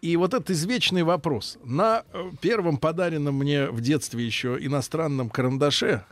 И 0.00 0.16
вот 0.16 0.32
этот 0.34 0.50
извечный 0.50 1.02
вопрос. 1.02 1.58
На 1.64 2.04
первом 2.40 2.76
подаренном 2.76 3.34
мне 3.34 3.66
в 3.66 3.80
детстве 3.80 4.24
еще 4.24 4.56
иностранном 4.60 5.28
карандаше 5.28 6.04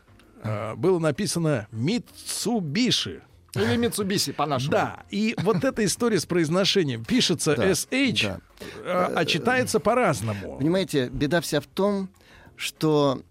э, 0.42 0.74
было 0.74 0.98
написано 0.98 1.68
«Митсубиши». 1.70 3.22
Или 3.54 3.76
Митсубиси, 3.76 4.32
по-нашему. 4.32 4.72
Да, 4.72 5.02
и 5.10 5.34
вот 5.38 5.64
эта 5.64 5.84
история 5.84 6.20
с 6.20 6.26
произношением 6.26 7.04
пишется 7.04 7.54
SH, 7.54 8.40
а, 8.84 9.12
а 9.16 9.24
читается 9.24 9.80
по-разному. 9.80 10.58
Понимаете, 10.58 11.08
беда 11.08 11.40
вся 11.40 11.60
в 11.60 11.66
том, 11.66 12.08
что 12.56 13.22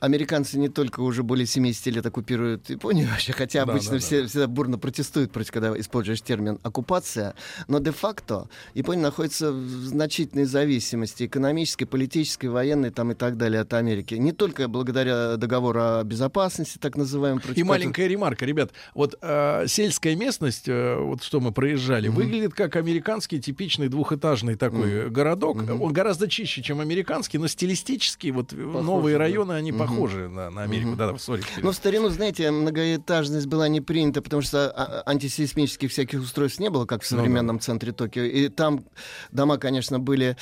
американцы 0.00 0.58
не 0.58 0.68
только 0.68 1.00
уже 1.00 1.22
более 1.22 1.46
70 1.46 1.86
лет 1.86 2.06
оккупируют 2.06 2.70
Японию 2.70 3.08
вообще, 3.08 3.32
хотя 3.32 3.64
Да, 3.64 3.72
обычно 3.72 3.92
да, 3.92 3.96
да. 3.98 4.04
все 4.04 4.26
всегда 4.26 4.46
бурно 4.48 4.78
протестуют 4.78 5.30
против, 5.30 5.52
когда 5.52 5.78
используешь 5.78 6.22
термин 6.22 6.58
оккупация, 6.62 7.34
но 7.68 7.78
де-факто 7.78 8.48
Япония 8.74 9.02
находится 9.02 9.52
в 9.52 9.84
значительной 9.84 10.46
зависимости 10.46 11.26
экономической, 11.26 11.84
политической, 11.84 12.46
военной 12.46 12.90
там 12.90 13.12
и 13.12 13.14
так 13.14 13.36
далее 13.36 13.60
от 13.60 13.72
Америки. 13.74 14.14
Не 14.14 14.32
только 14.32 14.68
благодаря 14.68 15.36
договору 15.36 15.80
о 15.80 16.02
безопасности, 16.02 16.78
так 16.78 16.96
называемому. 16.96 17.42
против 17.42 17.58
И 17.58 17.62
маленькая 17.62 18.06
ремарка, 18.06 18.46
ребят. 18.46 18.72
Вот 18.94 19.16
э, 19.20 19.66
сельская 19.68 20.16
местность, 20.16 20.66
э, 20.66 20.96
вот 20.96 21.22
что 21.22 21.40
мы 21.40 21.52
проезжали, 21.52 22.08
выглядит 22.08 22.54
как 22.54 22.76
американский 22.76 23.40
типичный 23.40 23.88
двухэтажный 23.88 24.56
такой 24.56 25.10
городок. 25.10 25.58
Он 25.80 25.92
гораздо 25.92 26.26
чище, 26.26 26.62
чем 26.62 26.80
американский, 26.80 27.36
но 27.36 27.48
стилистически 27.48 28.28
вот 28.28 28.52
новые 28.52 29.16
да. 29.16 29.24
районы, 29.24 29.52
они 29.52 29.72
похожи 29.72 29.89
похожи 29.90 30.28
на, 30.28 30.50
на 30.50 30.62
Америку. 30.62 30.96
Да, 30.96 31.16
сори. 31.18 31.42
Ну, 31.62 31.70
в 31.70 31.74
старину, 31.74 32.08
знаете, 32.08 32.50
многоэтажность 32.50 33.46
была 33.46 33.68
не 33.68 33.80
принята, 33.80 34.22
потому 34.22 34.42
что 34.42 34.70
а, 34.70 35.02
антисейсмических 35.06 35.90
всяких 35.90 36.20
устройств 36.20 36.60
не 36.60 36.70
было, 36.70 36.86
как 36.86 37.02
в 37.02 37.10
Ну 37.10 37.16
современном 37.18 37.60
центре 37.60 37.92
Токио. 37.92 38.22
И 38.22 38.48
там 38.48 38.84
дома, 39.32 39.58
конечно, 39.58 39.98
были 39.98 40.36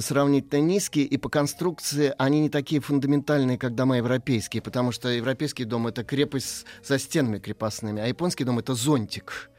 сравнительно 0.00 0.60
низкие, 0.60 1.04
и 1.04 1.16
по 1.16 1.28
конструкции 1.28 2.12
они 2.18 2.40
не 2.40 2.48
такие 2.50 2.80
фундаментальные, 2.80 3.58
как 3.58 3.74
дома 3.74 3.96
европейские, 3.98 4.62
потому 4.62 4.92
что 4.92 5.08
европейский 5.08 5.64
дом— 5.64 5.86
это 5.88 6.04
крепость 6.04 6.48
с- 6.48 6.64
за 6.88 6.98
стенами 6.98 7.38
крепостными, 7.38 8.02
а 8.02 8.06
японский 8.06 8.44
дом— 8.44 8.58
это 8.60 8.74
зонтик 8.74 9.50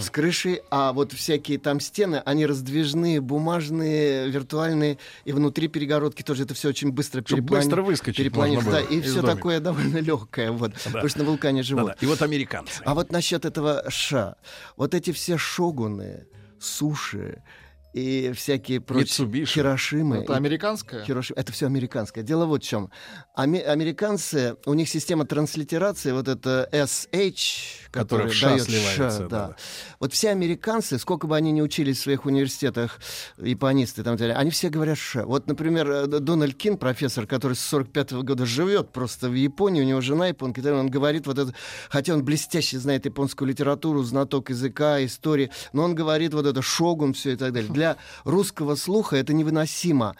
с 0.00 0.10
крышей, 0.10 0.62
а 0.70 0.92
вот 0.92 1.12
всякие 1.12 1.58
там 1.58 1.80
стены, 1.80 2.22
они 2.24 2.46
раздвижные, 2.46 3.20
бумажные, 3.20 4.28
виртуальные, 4.28 4.98
и 5.24 5.32
внутри 5.32 5.68
перегородки 5.68 6.22
тоже 6.22 6.44
это 6.44 6.54
все 6.54 6.68
очень 6.68 6.92
быстро 6.92 7.22
Чтоб 7.26 7.38
переплани- 7.40 7.62
быстро 7.62 7.82
выскочить 7.82 8.18
перепланировать. 8.18 8.70
Да, 8.70 8.80
и 8.80 9.00
все 9.00 9.20
домика. 9.20 9.36
такое 9.36 9.60
довольно 9.60 9.98
легкое, 9.98 10.50
вот, 10.52 10.72
потому 10.84 11.08
что 11.08 11.18
на 11.20 11.24
вулкане 11.24 11.62
живут. 11.62 11.86
Да-да. 11.86 11.96
И 12.00 12.06
вот 12.06 12.22
американцы. 12.22 12.82
А 12.84 12.94
вот 12.94 13.12
насчет 13.12 13.44
этого 13.44 13.84
ша, 13.88 14.36
вот 14.76 14.94
эти 14.94 15.12
все 15.12 15.36
шогуны, 15.38 16.26
суши 16.58 17.42
и 17.94 18.32
всякие 18.32 18.80
прочие 18.80 19.04
Митсубиши. 19.04 19.52
Хирошимы. 19.54 20.16
Это 20.18 20.34
американское? 20.34 21.04
Хироши- 21.04 21.32
Это 21.36 21.52
все 21.52 21.66
американское. 21.66 22.24
Дело 22.24 22.44
вот 22.44 22.64
в 22.64 22.66
чем. 22.66 22.90
Аме- 23.36 23.62
американцы, 23.62 24.56
у 24.66 24.74
них 24.74 24.88
система 24.88 25.24
транслитерации, 25.26 26.10
вот 26.10 26.26
это 26.26 26.68
SH, 26.72 27.90
Которая 27.92 28.26
который 28.28 28.40
дает 28.56 28.62
сливается, 28.64 28.96
ша, 28.96 29.18
да-да. 29.28 29.56
Вот 30.00 30.12
все 30.12 30.30
американцы, 30.30 30.98
сколько 30.98 31.28
бы 31.28 31.36
они 31.36 31.52
ни 31.52 31.60
учились 31.60 31.98
в 31.98 32.02
своих 32.02 32.26
университетах, 32.26 32.98
японисты 33.38 34.00
и 34.00 34.04
там 34.04 34.16
далее, 34.16 34.34
они 34.34 34.50
все 34.50 34.70
говорят 34.70 34.98
ша. 34.98 35.24
Вот, 35.24 35.46
например, 35.46 35.88
э, 35.88 36.06
Дональд 36.08 36.56
Кин, 36.56 36.76
профессор, 36.78 37.28
который 37.28 37.54
с 37.54 37.60
45 37.60 38.24
года 38.24 38.44
живет 38.44 38.90
просто 38.90 39.28
в 39.28 39.34
Японии, 39.34 39.82
у 39.82 39.84
него 39.84 40.00
жена 40.00 40.26
японка, 40.26 40.60
он 40.74 40.90
говорит 40.90 41.28
вот 41.28 41.38
это, 41.38 41.54
хотя 41.90 42.12
он 42.14 42.24
блестяще 42.24 42.76
знает 42.80 43.04
японскую 43.06 43.48
литературу, 43.48 44.02
знаток 44.02 44.50
языка, 44.50 45.04
истории, 45.04 45.52
но 45.72 45.84
он 45.84 45.94
говорит 45.94 46.34
вот 46.34 46.46
это 46.46 46.60
шогун, 46.60 47.12
все 47.14 47.34
и 47.34 47.36
так 47.36 47.52
далее. 47.52 47.70
Для 47.70 47.83
русского 48.24 48.76
слуха 48.76 49.16
это 49.16 49.32
невыносимо. 49.32 50.14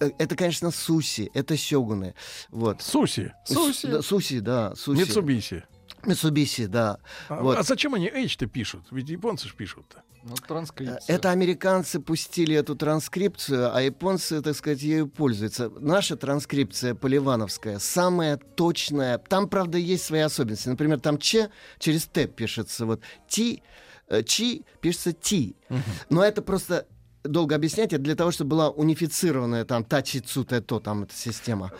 Э, 0.00 0.10
Это, 0.18 0.36
конечно, 0.36 0.70
суси, 0.70 1.30
это 1.34 1.56
сёгуны. 1.56 2.14
Вот. 2.50 2.82
Суси. 2.82 3.32
Суси. 3.44 3.86
С- 3.86 3.90
да, 3.90 4.02
суси, 4.02 4.40
да, 4.40 4.74
суси. 4.76 5.00
Митсубиси. 5.00 5.62
Митсубиси, 6.06 6.66
да. 6.66 6.98
А, 7.28 7.40
Вот. 7.42 7.58
а 7.58 7.62
зачем 7.62 7.94
они 7.94 8.06
H-то 8.08 8.46
пишут? 8.46 8.82
Ведь 8.92 9.08
японцы 9.10 9.48
же 9.48 9.54
пишут-то. 9.54 10.02
Ну, 10.24 10.34
Э, 10.34 10.46
транскрипция. 10.48 11.16
Это 11.16 11.30
американцы 11.30 12.00
пустили 12.00 12.54
эту 12.54 12.74
транскрипцию, 12.76 13.74
а 13.74 13.80
японцы, 13.82 14.40
так 14.42 14.54
сказать, 14.56 14.82
ею 14.82 15.08
пользуются. 15.08 15.70
Наша 15.80 16.16
транскрипция 16.16 16.94
поливановская 16.94 17.78
самая 17.78 18.36
точная. 18.36 19.18
Там, 19.18 19.48
правда, 19.48 19.78
есть 19.78 20.04
свои 20.04 20.20
особенности. 20.20 20.68
Например, 20.68 21.00
там 21.00 21.18
Ч 21.18 21.48
через 21.78 22.06
Т 22.06 22.26
пишется. 22.26 22.84
Вот 22.86 23.00
Ти, 23.28 23.54
э, 23.54 23.60
Чи 24.26 24.62
пишется 24.80 25.12
Ти. 25.12 25.54
Но 26.10 26.22
это 26.22 26.42
просто 26.42 26.86
долго 27.24 27.54
объяснять. 27.54 27.92
Это 27.92 28.02
для 28.02 28.14
того, 28.14 28.30
чтобы 28.30 28.50
была 28.50 28.70
унифицированная 28.70 29.64
там 29.64 29.84
Тачи 29.84 30.20
Цу 30.20 30.44
то 30.44 30.80
там 30.80 31.02
эта 31.02 31.14
система. 31.14 31.72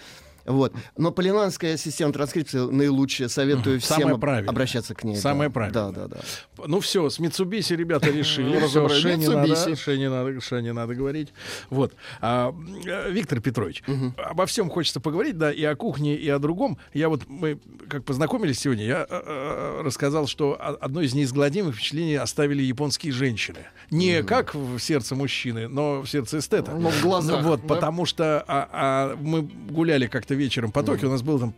Вот. 0.48 0.72
Но 0.96 1.12
поливанская 1.12 1.76
система 1.76 2.12
транскрипции 2.12 2.58
наилучшая. 2.58 3.28
Советую 3.28 3.80
всем 3.80 4.14
об- 4.14 4.24
обращаться 4.24 4.94
к 4.94 5.04
ней. 5.04 5.16
Самая 5.16 5.48
да. 5.48 5.52
правильная. 5.52 5.92
Да, 5.92 6.08
да, 6.08 6.08
да. 6.08 6.64
Ну 6.66 6.80
все, 6.80 7.08
с 7.10 7.18
Митсубиси 7.18 7.74
ребята 7.74 8.10
решили. 8.10 8.56
Разобрались. 8.56 9.02
Шене 9.02 9.26
Mitsubishi. 9.26 9.34
надо, 9.34 9.76
Шене 9.76 10.10
надо, 10.10 10.40
Шене 10.40 10.72
надо 10.72 10.94
говорить. 10.94 11.32
Вот. 11.70 11.94
А, 12.20 12.54
э, 12.86 13.10
Виктор 13.12 13.40
Петрович, 13.40 13.82
обо 14.16 14.46
всем 14.46 14.70
хочется 14.70 15.00
поговорить, 15.00 15.36
да, 15.36 15.52
и 15.52 15.62
о 15.64 15.76
кухне, 15.76 16.16
и 16.16 16.28
о 16.28 16.38
другом. 16.38 16.78
Я 16.94 17.08
вот, 17.08 17.28
мы 17.28 17.60
как 17.88 18.04
познакомились 18.04 18.58
сегодня, 18.58 18.84
я 18.84 19.06
э, 19.08 19.22
э, 19.24 19.82
рассказал, 19.82 20.26
что 20.26 20.58
одно 20.80 21.02
из 21.02 21.14
неизгладимых 21.14 21.74
впечатлений 21.74 22.16
оставили 22.16 22.62
японские 22.62 23.12
женщины. 23.12 23.58
Не 23.90 24.22
как 24.22 24.54
в 24.54 24.78
сердце 24.78 25.14
мужчины, 25.14 25.68
но 25.68 26.00
в 26.02 26.06
сердце 26.06 26.38
эстета. 26.38 26.72
Ну, 26.72 26.90
в 26.90 27.02
глазах, 27.02 27.44
Вот, 27.44 27.60
да? 27.62 27.74
потому 27.74 28.06
что 28.06 28.44
а, 28.46 28.68
а, 28.72 29.16
мы 29.20 29.42
гуляли 29.42 30.06
как-то 30.06 30.34
вечером 30.38 30.72
по 30.72 30.82
Токио, 30.82 31.08
у 31.08 31.10
нас 31.10 31.22
был 31.22 31.38
там 31.38 31.54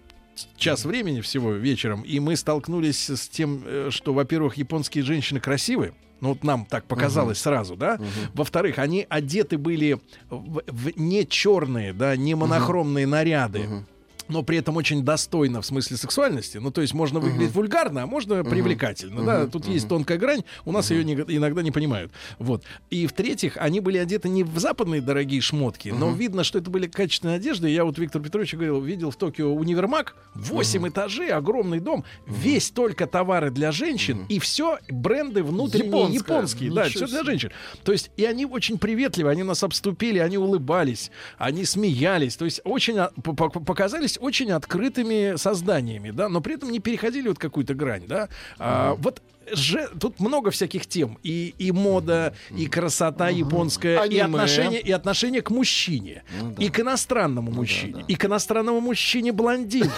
час 0.56 0.84
времени 0.84 1.20
всего 1.20 1.52
вечером, 1.52 2.02
и 2.02 2.18
мы 2.20 2.36
столкнулись 2.36 3.10
с 3.10 3.28
тем, 3.28 3.62
э, 3.64 3.88
что, 3.90 4.12
во-первых, 4.12 4.56
японские 4.56 5.04
женщины 5.04 5.40
красивые. 5.40 5.92
Ну, 6.20 6.30
вот 6.30 6.44
нам 6.44 6.66
так 6.66 6.84
показалось 6.84 7.38
сразу, 7.38 7.76
да. 7.76 7.98
Во-вторых, 8.34 8.78
они 8.78 9.06
одеты 9.08 9.56
были 9.56 9.98
в, 10.28 10.62
в 10.66 10.98
не 10.98 11.26
черные, 11.26 11.94
да, 11.94 12.14
не 12.16 12.34
монохромные 12.34 13.06
наряды. 13.06 13.84
Но 14.30 14.42
при 14.42 14.58
этом 14.58 14.76
очень 14.76 15.02
достойно 15.04 15.60
в 15.60 15.66
смысле 15.66 15.96
сексуальности. 15.96 16.58
Ну, 16.58 16.70
то 16.70 16.80
есть 16.80 16.94
можно 16.94 17.20
выглядеть 17.20 17.52
вульгарно, 17.54 18.04
а 18.04 18.06
можно 18.06 18.42
привлекательно. 18.44 19.22
Да? 19.24 19.46
Тут 19.46 19.66
есть 19.66 19.88
тонкая 19.88 20.18
грань, 20.18 20.44
у 20.64 20.72
нас 20.72 20.90
ее 20.90 21.04
не- 21.04 21.14
иногда 21.14 21.62
не 21.62 21.70
понимают. 21.70 22.12
Вот. 22.38 22.64
И 22.90 23.06
в-третьих, 23.06 23.56
они 23.56 23.80
были 23.80 23.98
одеты 23.98 24.28
не 24.28 24.44
в 24.44 24.58
западные 24.58 25.00
дорогие 25.00 25.40
шмотки, 25.40 25.88
но 25.90 26.10
видно, 26.12 26.44
что 26.44 26.58
это 26.58 26.70
были 26.70 26.86
качественные 26.86 27.36
одежды. 27.36 27.68
Я 27.68 27.84
вот 27.84 27.98
Виктор 27.98 28.22
Петрович 28.22 28.54
говорил, 28.54 28.80
видел 28.80 29.10
в 29.10 29.16
Токио 29.16 29.52
универмаг, 29.54 30.14
8 30.34 30.88
этажей, 30.88 31.30
огромный 31.30 31.80
дом, 31.80 32.04
весь 32.26 32.70
только 32.70 33.06
товары 33.06 33.50
для 33.50 33.72
женщин, 33.72 34.26
и 34.28 34.38
все 34.38 34.78
бренды 34.88 35.42
внутренние 35.42 35.88
Японское. 35.88 36.34
японские. 36.34 36.72
Да, 36.72 36.86
Ничего 36.86 37.06
все 37.06 37.14
для 37.14 37.24
женщин. 37.24 37.50
То 37.82 37.92
есть, 37.92 38.10
и 38.16 38.24
они 38.24 38.46
очень 38.46 38.78
приветливы, 38.78 39.30
они 39.30 39.42
нас 39.42 39.62
обступили, 39.64 40.18
они 40.18 40.38
улыбались, 40.38 41.10
они 41.38 41.64
смеялись. 41.64 42.36
То 42.36 42.44
есть, 42.44 42.60
очень 42.64 42.98
а, 42.98 43.10
по- 43.22 43.32
по- 43.32 43.48
показались 43.48 44.18
очень 44.20 44.52
открытыми 44.52 45.36
созданиями, 45.36 46.10
да, 46.10 46.28
но 46.28 46.40
при 46.40 46.54
этом 46.54 46.70
не 46.70 46.78
переходили 46.78 47.28
вот 47.28 47.38
какую-то 47.38 47.74
грань, 47.74 48.06
да. 48.06 48.28
А, 48.58 48.94
вот 48.94 49.22
же, 49.52 49.88
тут 50.00 50.20
много 50.20 50.50
всяких 50.50 50.86
тем. 50.86 51.18
И, 51.22 51.54
и 51.58 51.72
мода, 51.72 52.34
и 52.56 52.66
красота 52.66 53.28
японская, 53.28 54.04
и 54.04 54.18
отношение, 54.18 54.80
и 54.80 54.90
отношение 54.92 55.42
к 55.42 55.50
мужчине, 55.50 56.22
Ну 56.40 56.54
да. 56.56 56.64
и 56.64 56.68
к 56.68 56.80
иностранному 56.80 57.50
мужчине, 57.52 58.04
и 58.08 58.14
к 58.14 58.24
иностранному 58.24 58.80
мужчине 58.80 59.32
блондину. 59.32 59.90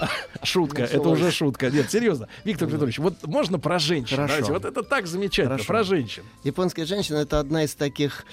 Шутка, 0.42 0.82
это 0.82 1.08
уже 1.08 1.30
шутка. 1.30 1.70
Нет, 1.70 1.90
серьезно. 1.90 2.28
Виктор 2.44 2.68
Петрович, 2.68 2.98
вот 2.98 3.26
можно 3.26 3.58
про 3.58 3.78
женщин. 3.78 4.16
Хорошо. 4.16 4.52
Вот 4.52 4.64
это 4.64 4.82
так 4.82 5.06
замечательно, 5.06 5.58
про 5.58 5.82
женщин. 5.84 6.22
Японская 6.44 6.86
женщина 6.86 7.18
это 7.18 7.38
одна 7.40 7.64
из 7.64 7.74
таких, 7.74 8.24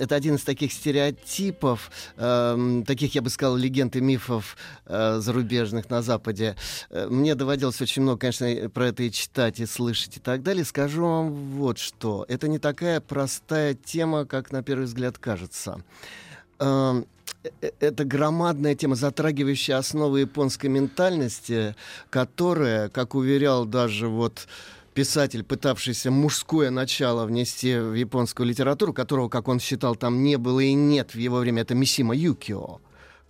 это 0.00 0.14
один 0.14 0.34
из 0.34 0.42
таких 0.42 0.72
стереотипов, 0.72 1.90
эм, 2.16 2.84
таких, 2.84 3.14
я 3.14 3.22
бы 3.22 3.30
сказал, 3.30 3.56
легенд 3.56 3.96
и 3.96 4.00
мифов 4.00 4.56
э, 4.86 5.18
зарубежных 5.20 5.88
на 5.90 6.02
Западе. 6.02 6.56
Э, 6.90 7.06
Мне 7.08 7.34
доводилось 7.34 7.80
очень 7.80 8.02
много, 8.02 8.18
конечно, 8.20 8.68
про 8.70 8.88
это 8.88 9.02
и 9.02 9.10
читать, 9.10 9.60
и 9.60 9.66
слышать, 9.66 9.99
и 10.16 10.20
так 10.20 10.42
далее. 10.42 10.64
Скажу 10.64 11.02
вам 11.02 11.30
вот 11.30 11.78
что. 11.78 12.24
Это 12.28 12.48
не 12.48 12.58
такая 12.58 13.00
простая 13.00 13.74
тема, 13.74 14.24
как 14.24 14.52
на 14.52 14.62
первый 14.62 14.84
взгляд 14.84 15.18
кажется. 15.18 15.82
Эм, 16.58 17.06
э, 17.60 17.70
это 17.80 18.04
громадная 18.04 18.74
тема, 18.74 18.96
затрагивающая 18.96 19.78
основы 19.78 20.20
японской 20.20 20.66
ментальности, 20.66 21.74
которая, 22.10 22.88
как 22.88 23.14
уверял 23.14 23.64
даже 23.64 24.08
вот 24.08 24.46
писатель, 24.94 25.44
пытавшийся 25.44 26.10
мужское 26.10 26.70
начало 26.70 27.24
внести 27.24 27.78
в 27.78 27.94
японскую 27.94 28.46
литературу, 28.46 28.92
которого, 28.92 29.28
как 29.28 29.48
он 29.48 29.60
считал, 29.60 29.96
там 29.96 30.22
не 30.22 30.36
было 30.36 30.60
и 30.60 30.72
нет 30.74 31.14
в 31.14 31.18
его 31.18 31.38
время, 31.38 31.62
это 31.62 31.74
Мисима 31.74 32.14
Юкио 32.14 32.80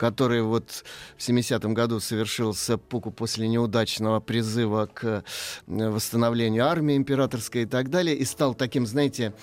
который 0.01 0.41
вот 0.41 0.83
в 1.19 1.21
70-м 1.21 1.75
году 1.75 2.01
совершил 2.01 2.55
сэппуку 2.55 3.11
после 3.11 3.47
неудачного 3.49 4.19
призыва 4.21 4.87
к 4.87 5.05
э, 5.67 5.91
восстановлению 5.91 6.65
армии 6.65 6.97
императорской 6.97 7.65
и 7.65 7.67
так 7.67 7.91
далее, 7.91 8.17
и 8.17 8.25
стал 8.25 8.55
таким, 8.55 8.87
знаете, 8.87 9.35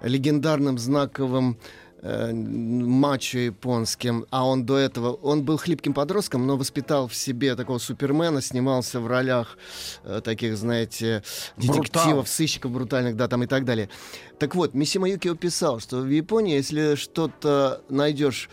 легендарным 0.00 0.78
знаковым 0.78 1.58
э, 2.00 2.32
мачо 2.32 3.40
японским, 3.40 4.24
а 4.30 4.46
он 4.46 4.64
до 4.64 4.78
этого, 4.78 5.12
он 5.12 5.44
был 5.44 5.58
хлипким 5.58 5.92
подростком, 5.92 6.46
но 6.46 6.56
воспитал 6.56 7.06
в 7.06 7.14
себе 7.14 7.54
такого 7.54 7.76
супермена, 7.76 8.40
снимался 8.40 9.00
в 9.00 9.06
ролях 9.06 9.58
э, 10.04 10.22
таких, 10.24 10.56
знаете, 10.56 11.22
детективов, 11.58 12.06
Брутал. 12.06 12.26
сыщиков 12.26 12.70
брутальных, 12.70 13.16
да, 13.16 13.28
там 13.28 13.42
и 13.42 13.46
так 13.46 13.66
далее. 13.66 13.90
Так 14.38 14.54
вот, 14.54 14.72
Мисима 14.72 15.10
Юкио 15.10 15.34
писал, 15.34 15.78
что 15.78 15.98
в 15.98 16.08
Японии, 16.08 16.56
если 16.56 16.94
что-то 16.94 17.82
найдешь 17.90 18.48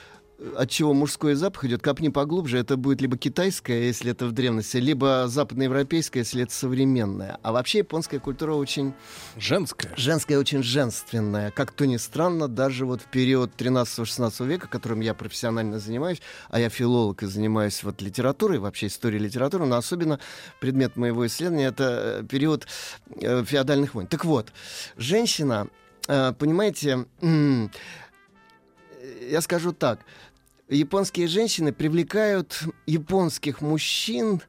от 0.55 0.69
чего 0.69 0.93
мужской 0.93 1.33
запах 1.33 1.65
идет, 1.65 1.81
копни 1.81 2.09
поглубже, 2.09 2.59
это 2.59 2.77
будет 2.77 3.01
либо 3.01 3.17
китайское, 3.17 3.83
если 3.83 4.11
это 4.11 4.27
в 4.27 4.31
древности, 4.33 4.77
либо 4.77 5.25
западноевропейское, 5.27 6.21
если 6.21 6.43
это 6.43 6.53
современное. 6.53 7.39
А 7.41 7.51
вообще 7.51 7.79
японская 7.79 8.19
культура 8.19 8.53
очень 8.53 8.93
Женская. 9.35 9.93
женская, 9.97 10.37
очень 10.37 10.61
женственная. 10.61 11.49
Как 11.51 11.71
то 11.71 11.87
ни 11.87 11.97
странно, 11.97 12.47
даже 12.47 12.85
вот 12.85 13.01
в 13.01 13.05
период 13.05 13.51
13-16 13.57 14.45
века, 14.45 14.67
которым 14.67 14.99
я 14.99 15.13
профессионально 15.13 15.79
занимаюсь, 15.79 16.21
а 16.49 16.59
я 16.59 16.69
филолог 16.69 17.23
и 17.23 17.25
занимаюсь 17.25 17.83
вот 17.83 18.01
литературой, 18.01 18.59
вообще 18.59 18.87
историей 18.87 19.19
литературы, 19.19 19.65
но 19.65 19.75
особенно 19.75 20.19
предмет 20.59 20.97
моего 20.97 21.25
исследования— 21.25 21.65
это 21.67 22.21
э, 22.21 22.23
период 22.27 22.67
э, 23.19 23.43
феодальных 23.43 23.95
войн. 23.95 24.07
Так 24.07 24.23
вот, 24.23 24.53
женщина, 24.97 25.67
э, 26.07 26.33
понимаете, 26.37 27.05
я 29.29 29.41
скажу 29.41 29.73
так, 29.73 29.99
японские 30.69 31.27
женщины 31.27 31.71
привлекают 31.71 32.63
японских 32.85 33.61
мужчин 33.61 34.41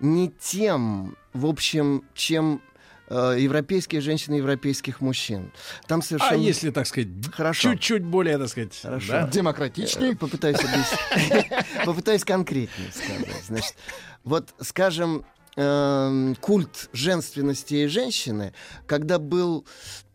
не 0.00 0.30
тем, 0.30 1.16
в 1.32 1.46
общем, 1.46 2.04
чем 2.14 2.60
э, 3.08 3.36
европейские 3.38 4.00
женщины 4.00 4.34
европейских 4.34 5.00
мужчин. 5.00 5.52
Там 5.86 6.02
совершенно... 6.02 6.32
А 6.32 6.36
если, 6.36 6.70
так 6.70 6.86
сказать, 6.86 7.08
Хорошо. 7.32 7.72
чуть-чуть 7.72 8.04
более, 8.04 8.38
так 8.38 8.48
сказать, 8.48 8.78
Хорошо. 8.80 9.12
да? 9.12 9.28
Демократичней. 9.28 10.12
Э, 10.12 10.16
Попытаюсь 10.16 10.58
объяснить. 10.58 11.66
Попытаюсь 11.84 12.24
конкретнее 12.24 12.90
сказать. 12.92 13.44
Значит, 13.46 13.74
вот, 14.24 14.54
скажем, 14.60 15.24
эм, 15.56 16.36
культ 16.36 16.88
женственности 16.92 17.74
и 17.74 17.86
женщины, 17.86 18.52
когда 18.86 19.18
был 19.18 19.66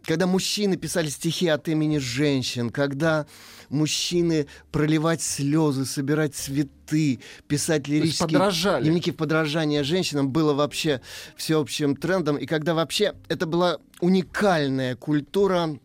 когда 0.05 0.27
мужчины 0.27 0.77
писали 0.77 1.09
стихи 1.09 1.47
от 1.47 1.67
имени 1.67 1.97
женщин, 1.97 2.69
когда 2.69 3.25
мужчины 3.69 4.47
проливать 4.71 5.21
слезы, 5.21 5.85
собирать 5.85 6.35
цветы, 6.35 7.19
писать 7.47 7.87
лирические 7.87 8.27
подражали. 8.27 8.83
дневники 8.83 9.11
в 9.11 9.15
подражание 9.15 9.83
женщинам 9.83 10.29
было 10.29 10.53
вообще 10.53 11.01
всеобщим 11.35 11.95
трендом. 11.95 12.37
И 12.37 12.45
когда 12.45 12.73
вообще 12.73 13.13
это 13.29 13.45
была 13.45 13.77
уникальная 13.99 14.95
культура 14.95 15.79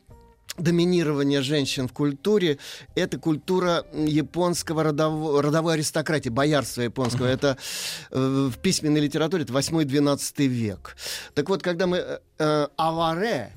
доминирование 0.58 1.42
женщин 1.42 1.86
в 1.86 1.92
культуре— 1.92 2.58
это 2.94 3.18
культура 3.18 3.84
японского 3.92 4.84
родово- 4.84 5.42
родовой 5.42 5.74
аристократии, 5.74 6.30
боярства 6.30 6.82
японского. 6.82 7.26
Это 7.26 7.58
э, 8.10 8.50
в 8.50 8.58
письменной 8.60 9.00
литературе 9.00 9.44
это 9.44 9.52
8-12 9.52 10.46
век. 10.46 10.96
Так 11.34 11.48
вот, 11.48 11.62
когда 11.62 11.86
мы 11.86 11.98
э, 11.98 12.18
э, 12.38 12.68
аваре 12.76 13.52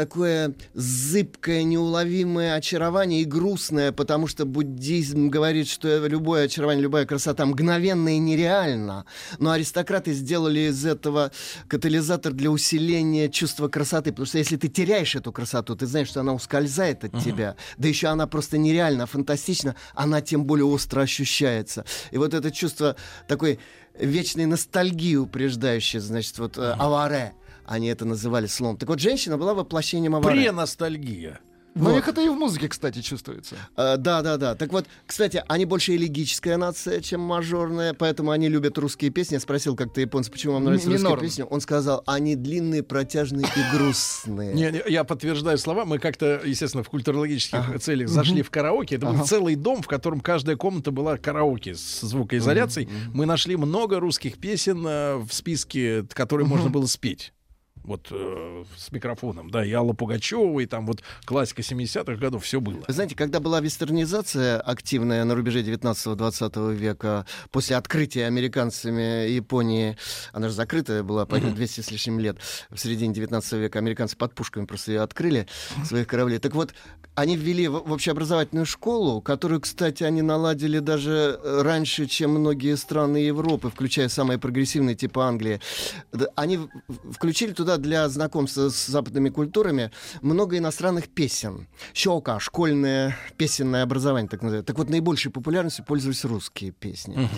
такое 0.00 0.54
зыбкое, 0.72 1.62
неуловимое 1.62 2.54
очарование 2.54 3.20
и 3.20 3.26
грустное, 3.26 3.92
потому 3.92 4.28
что 4.28 4.46
буддизм 4.46 5.28
говорит, 5.28 5.68
что 5.68 6.06
любое 6.06 6.46
очарование, 6.46 6.82
любая 6.82 7.04
красота 7.04 7.44
мгновенно 7.44 8.16
и 8.16 8.18
нереальна. 8.18 9.04
Но 9.38 9.50
аристократы 9.50 10.14
сделали 10.14 10.70
из 10.70 10.86
этого 10.86 11.32
катализатор 11.68 12.32
для 12.32 12.50
усиления 12.50 13.28
чувства 13.28 13.68
красоты, 13.68 14.10
потому 14.10 14.24
что 14.24 14.38
если 14.38 14.56
ты 14.56 14.68
теряешь 14.68 15.14
эту 15.14 15.32
красоту, 15.32 15.76
ты 15.76 15.84
знаешь, 15.84 16.08
что 16.08 16.20
она 16.20 16.32
ускользает 16.32 17.04
от 17.04 17.22
тебя, 17.22 17.56
да 17.76 17.86
еще 17.86 18.06
она 18.06 18.26
просто 18.26 18.56
нереальна, 18.56 19.04
фантастична, 19.04 19.76
она 19.94 20.22
тем 20.22 20.46
более 20.46 20.64
остро 20.64 21.02
ощущается. 21.02 21.84
И 22.10 22.16
вот 22.16 22.32
это 22.32 22.50
чувство 22.50 22.96
такой 23.28 23.58
вечной 23.98 24.46
ностальгии 24.46 25.16
упреждающей, 25.16 25.98
значит, 25.98 26.38
вот 26.38 26.56
э, 26.56 26.74
аваре, 26.78 27.34
они 27.70 27.86
это 27.88 28.04
называли 28.04 28.46
словом. 28.46 28.76
Так 28.76 28.88
вот, 28.88 28.98
женщина 29.00 29.38
была 29.38 29.54
воплощением 29.54 30.16
аваре. 30.16 30.42
Преностальгия. 30.42 31.40
Но 31.76 31.90
Вот. 31.90 31.98
их 31.98 32.08
это 32.08 32.20
и 32.20 32.28
в 32.28 32.32
музыке, 32.34 32.68
кстати, 32.68 33.00
чувствуется. 33.00 33.54
Э, 33.76 33.96
Да, 33.96 34.22
да, 34.22 34.36
да. 34.38 34.56
Так 34.56 34.72
вот, 34.72 34.86
кстати, 35.06 35.44
они 35.46 35.66
больше 35.66 35.94
элегическая 35.94 36.56
нация, 36.56 37.00
чем 37.00 37.20
мажорная, 37.20 37.94
поэтому 37.94 38.32
они 38.32 38.48
любят 38.48 38.76
русские 38.76 39.12
песни. 39.12 39.34
Я 39.34 39.40
спросил 39.40 39.76
как-то 39.76 40.00
японца, 40.00 40.32
почему 40.32 40.54
вам 40.54 40.66
русские 40.68 40.94
минорно. 40.98 41.22
песни. 41.22 41.44
Он 41.48 41.60
сказал, 41.60 42.02
они 42.06 42.34
длинные, 42.34 42.82
протяжные 42.82 43.46
и 43.46 43.76
грустные. 43.76 44.52
Не, 44.52 44.72
не, 44.72 44.82
я 44.92 45.04
подтверждаю 45.04 45.58
слова. 45.58 45.84
Мы 45.84 46.00
как-то, 46.00 46.40
естественно, 46.44 46.82
в 46.82 46.88
культурологических 46.90 47.78
целях 47.80 48.08
зашли 48.08 48.42
в 48.42 48.50
караоке. 48.50 48.96
Это 48.96 49.06
был 49.06 49.14
Ага. 49.14 49.24
целый 49.26 49.54
дом, 49.54 49.80
в 49.82 49.86
котором 49.86 50.20
каждая 50.20 50.56
комната 50.56 50.90
была 50.90 51.18
караоке 51.18 51.76
с 51.76 52.00
звукоизоляцией. 52.00 52.88
Мы 53.14 53.26
нашли 53.26 53.54
много 53.56 54.00
русских 54.00 54.38
песен 54.38 54.84
э, 54.84 55.16
в 55.18 55.32
списке, 55.32 56.04
которые 56.14 56.48
можно 56.48 56.68
было 56.68 56.86
спеть. 56.86 57.32
Вот 57.90 58.06
э, 58.12 58.64
с 58.76 58.92
микрофоном, 58.92 59.50
да, 59.50 59.64
и 59.64 59.72
Алла 59.72 59.94
Пугачева, 59.94 60.60
и 60.60 60.66
там 60.66 60.86
вот 60.86 61.02
классика 61.24 61.60
70-х 61.62 62.14
годов, 62.20 62.44
все 62.44 62.60
было. 62.60 62.84
Вы 62.86 62.94
знаете, 62.94 63.16
когда 63.16 63.40
была 63.40 63.60
вестернизация 63.60 64.60
активная 64.60 65.24
на 65.24 65.34
рубеже 65.34 65.62
19-20 65.62 66.72
века, 66.72 67.26
после 67.50 67.74
открытия 67.74 68.26
американцами 68.26 69.28
Японии, 69.30 69.96
она 70.32 70.46
же 70.46 70.54
закрытая 70.54 71.02
была, 71.02 71.26
по 71.26 71.40
200 71.40 71.80
с 71.80 71.90
лишним 71.90 72.20
лет, 72.20 72.36
в 72.70 72.78
середине 72.78 73.12
19 73.12 73.52
века 73.54 73.80
американцы 73.80 74.16
под 74.16 74.36
пушками 74.36 74.66
просто 74.66 74.92
ее 74.92 75.00
открыли, 75.00 75.48
своих 75.84 76.06
кораблей. 76.06 76.38
Так 76.38 76.54
вот, 76.54 76.72
они 77.16 77.36
ввели 77.36 77.66
в 77.66 77.90
общеобразовательную 77.90 78.66
школу, 78.66 79.20
которую, 79.20 79.60
кстати, 79.60 80.04
они 80.04 80.22
наладили 80.22 80.78
даже 80.78 81.40
э, 81.42 81.62
раньше, 81.62 82.06
чем 82.06 82.30
многие 82.30 82.76
страны 82.76 83.16
Европы, 83.16 83.68
включая 83.68 84.08
самые 84.08 84.38
прогрессивные, 84.38 84.94
типа 84.94 85.26
Англии. 85.26 85.60
Они 86.36 86.60
включили 87.10 87.52
туда 87.52 87.79
для 87.80 88.08
знакомства 88.08 88.68
с 88.68 88.86
западными 88.86 89.28
культурами 89.30 89.90
много 90.22 90.56
иностранных 90.58 91.08
песен. 91.08 91.66
Щелка, 91.94 92.38
школьное 92.40 93.16
песенное 93.36 93.82
образование, 93.82 94.28
так 94.28 94.42
называют. 94.42 94.66
Так 94.66 94.78
вот, 94.78 94.88
наибольшей 94.90 95.32
популярностью 95.32 95.84
пользовались 95.84 96.24
русские 96.24 96.70
песни. 96.72 97.28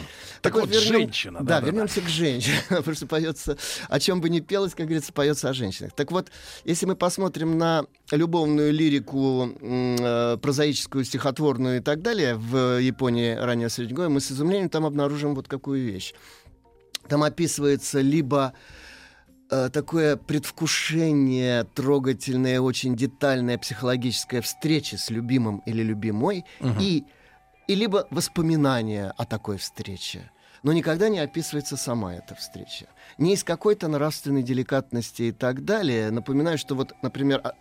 Так 0.41 0.55
вот, 0.55 0.73
женщина, 0.73 1.39
Да, 1.41 1.45
да-да-да. 1.61 1.67
вернемся 1.67 2.01
к 2.01 2.09
женщине. 2.09 2.57
Потому 2.69 2.95
что 2.95 3.07
поется, 3.07 3.57
о 3.89 4.01
чем 4.01 4.21
бы 4.21 4.29
ни 4.29 4.41
пелось, 4.41 4.73
как 4.75 4.87
говорится, 4.87 5.13
поется 5.13 5.49
о 5.49 5.53
женщинах. 5.55 5.93
Так 5.95 6.13
вот, 6.13 6.31
если 6.65 6.87
мы 6.87 6.97
посмотрим 6.97 7.59
на 7.59 7.85
любовную 8.11 8.73
лирику, 8.73 9.51
э, 9.61 10.37
прозаическую, 10.43 11.05
стихотворную 11.05 11.79
и 11.79 11.81
так 11.81 12.03
далее 12.03 12.35
в 12.37 12.79
Японии 12.81 13.35
раннего 13.35 13.69
Средневековья, 13.69 14.09
мы 14.11 14.21
с 14.21 14.31
изумлением 14.31 14.69
там 14.69 14.85
обнаружим 14.85 15.35
вот 15.35 15.49
какую 15.49 15.85
вещь. 15.85 16.13
Там 17.09 17.23
описывается 17.23 18.01
либо 18.01 18.53
такое 19.71 20.17
предвкушение, 20.17 21.65
трогательное, 21.65 22.61
очень 22.61 22.97
детальная 22.97 23.59
психологическая 23.59 24.41
встреча 24.41 24.97
с 24.97 25.11
любимым 25.11 25.62
или 25.67 25.83
любимой, 25.83 26.45
и, 26.81 27.05
и 27.69 27.75
либо 27.75 28.07
воспоминания 28.11 29.12
о 29.17 29.25
такой 29.27 29.59
встрече. 29.59 30.32
Но 30.62 30.72
никогда 30.72 31.09
не 31.09 31.18
описывается 31.18 31.77
сама 31.77 32.14
эта 32.14 32.35
встреча. 32.37 32.87
Не 33.18 33.35
из 33.35 33.42
какой-то 33.42 33.88
нравственной 33.88 34.42
деликатности 34.42 35.22
и 35.22 35.33
так 35.33 35.64
далее. 35.64 36.11
Напоминаю, 36.11 36.57
что 36.57 36.77
вот, 36.77 36.92
например, 37.03 37.40
а, 37.42 37.55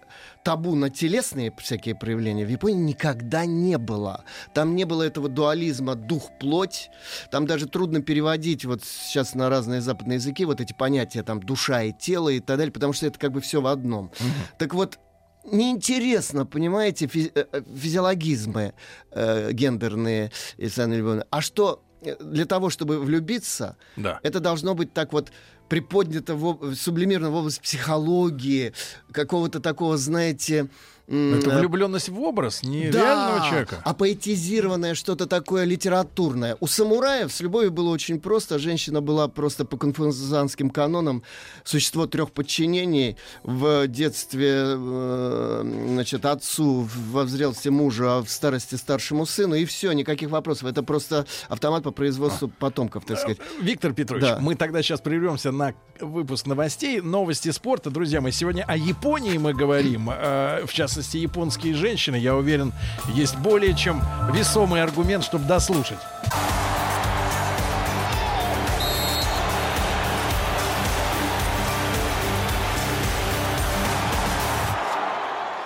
табу 0.43 0.75
на 0.75 0.91
телесные 0.91 1.51
всякие 1.57 1.95
проявления 1.95 2.45
в 2.45 2.49
Японии 2.49 2.81
никогда 2.81 3.45
не 3.45 3.77
было. 3.79 4.23
Там 4.53 4.75
не 4.75 4.85
было 4.85 5.01
этого 5.01 5.29
дуализма 5.29 5.95
дух-плоть. 5.95 6.89
Там 7.31 7.47
даже 7.47 7.67
трудно 7.67 8.01
переводить 8.01 8.65
вот 8.65 8.83
сейчас 8.83 9.33
на 9.33 9.49
разные 9.49 9.81
западные 9.81 10.17
языки 10.17 10.45
вот 10.45 10.61
эти 10.61 10.73
понятия 10.73 11.23
там 11.23 11.41
душа 11.41 11.81
и 11.83 11.93
тело 11.93 12.29
и 12.29 12.39
так 12.39 12.57
далее, 12.57 12.71
потому 12.71 12.93
что 12.93 13.07
это 13.07 13.17
как 13.17 13.31
бы 13.31 13.41
все 13.41 13.61
в 13.61 13.67
одном. 13.67 14.11
Так 14.59 14.75
вот, 14.75 14.99
неинтересно, 15.43 16.45
понимаете, 16.45 17.07
фи- 17.07 17.31
э, 17.33 17.45
э, 17.51 17.61
физиологизмы 17.75 18.73
э, 19.11 19.51
гендерные 19.53 20.31
социально 20.59 20.93
любовные. 20.93 21.25
А 21.31 21.41
что 21.41 21.83
для 22.19 22.45
того, 22.45 22.69
чтобы 22.69 22.99
влюбиться, 22.99 23.75
Да. 23.95 24.19
это 24.23 24.39
должно 24.39 24.73
быть 24.73 24.93
так 24.93 25.13
вот 25.13 25.31
приподнято, 25.69 26.35
в, 26.35 26.75
сублимировано 26.75 27.31
в 27.31 27.35
область 27.35 27.61
психологии, 27.61 28.73
какого-то 29.11 29.59
такого, 29.59 29.97
знаете... 29.97 30.67
Это 31.07 31.49
э, 31.49 31.59
влюбленность 31.59 32.09
в 32.09 32.19
образ 32.21 32.63
не 32.63 32.89
да, 32.89 32.99
реального 32.99 33.49
человека. 33.49 33.81
а 33.83 33.93
поэтизированное 33.93 34.95
что-то 34.95 35.25
такое 35.25 35.65
литературное. 35.65 36.57
У 36.59 36.67
самураев 36.67 37.31
с 37.31 37.41
любовью 37.41 37.71
было 37.71 37.89
очень 37.89 38.19
просто. 38.19 38.59
Женщина 38.59 39.01
была 39.01 39.27
просто 39.27 39.65
по 39.65 39.77
конфуцианским 39.77 40.69
канонам 40.69 41.23
существо 41.63 42.05
трех 42.07 42.31
подчинений. 42.31 43.17
В 43.43 43.87
детстве 43.87 44.51
э, 44.55 45.85
значит, 45.89 46.25
отцу, 46.25 46.87
во 47.11 47.25
зрелости 47.25 47.69
мужу, 47.69 48.07
а 48.09 48.23
в 48.23 48.29
старости 48.29 48.75
старшему 48.75 49.25
сыну. 49.25 49.55
И 49.55 49.65
все, 49.65 49.91
никаких 49.91 50.29
вопросов. 50.29 50.69
Это 50.69 50.83
просто 50.83 51.25
автомат 51.49 51.83
по 51.83 51.91
производству 51.91 52.47
потомков, 52.47 53.05
так 53.05 53.17
сказать. 53.19 53.37
Виктор 53.59 53.93
Петрович, 53.93 54.23
Да. 54.25 54.37
мы 54.39 54.55
тогда 54.55 54.81
сейчас 54.81 55.01
прервемся 55.01 55.51
на 55.51 55.73
выпуск 55.99 56.47
новостей, 56.47 57.01
новости 57.01 57.49
спорта. 57.51 57.89
Друзья 57.89 58.21
мои, 58.21 58.31
сегодня 58.31 58.63
о 58.67 58.75
Японии 58.77 59.37
мы 59.37 59.53
говорим, 59.53 60.09
э, 60.09 60.63
в 60.65 60.73
частности, 60.73 60.90
японские 61.17 61.73
женщины. 61.73 62.15
Я 62.15 62.36
уверен, 62.36 62.73
есть 63.13 63.38
более 63.38 63.73
чем 63.75 64.04
весомый 64.34 64.82
аргумент, 64.82 65.23
чтобы 65.23 65.45
дослушать. 65.45 65.99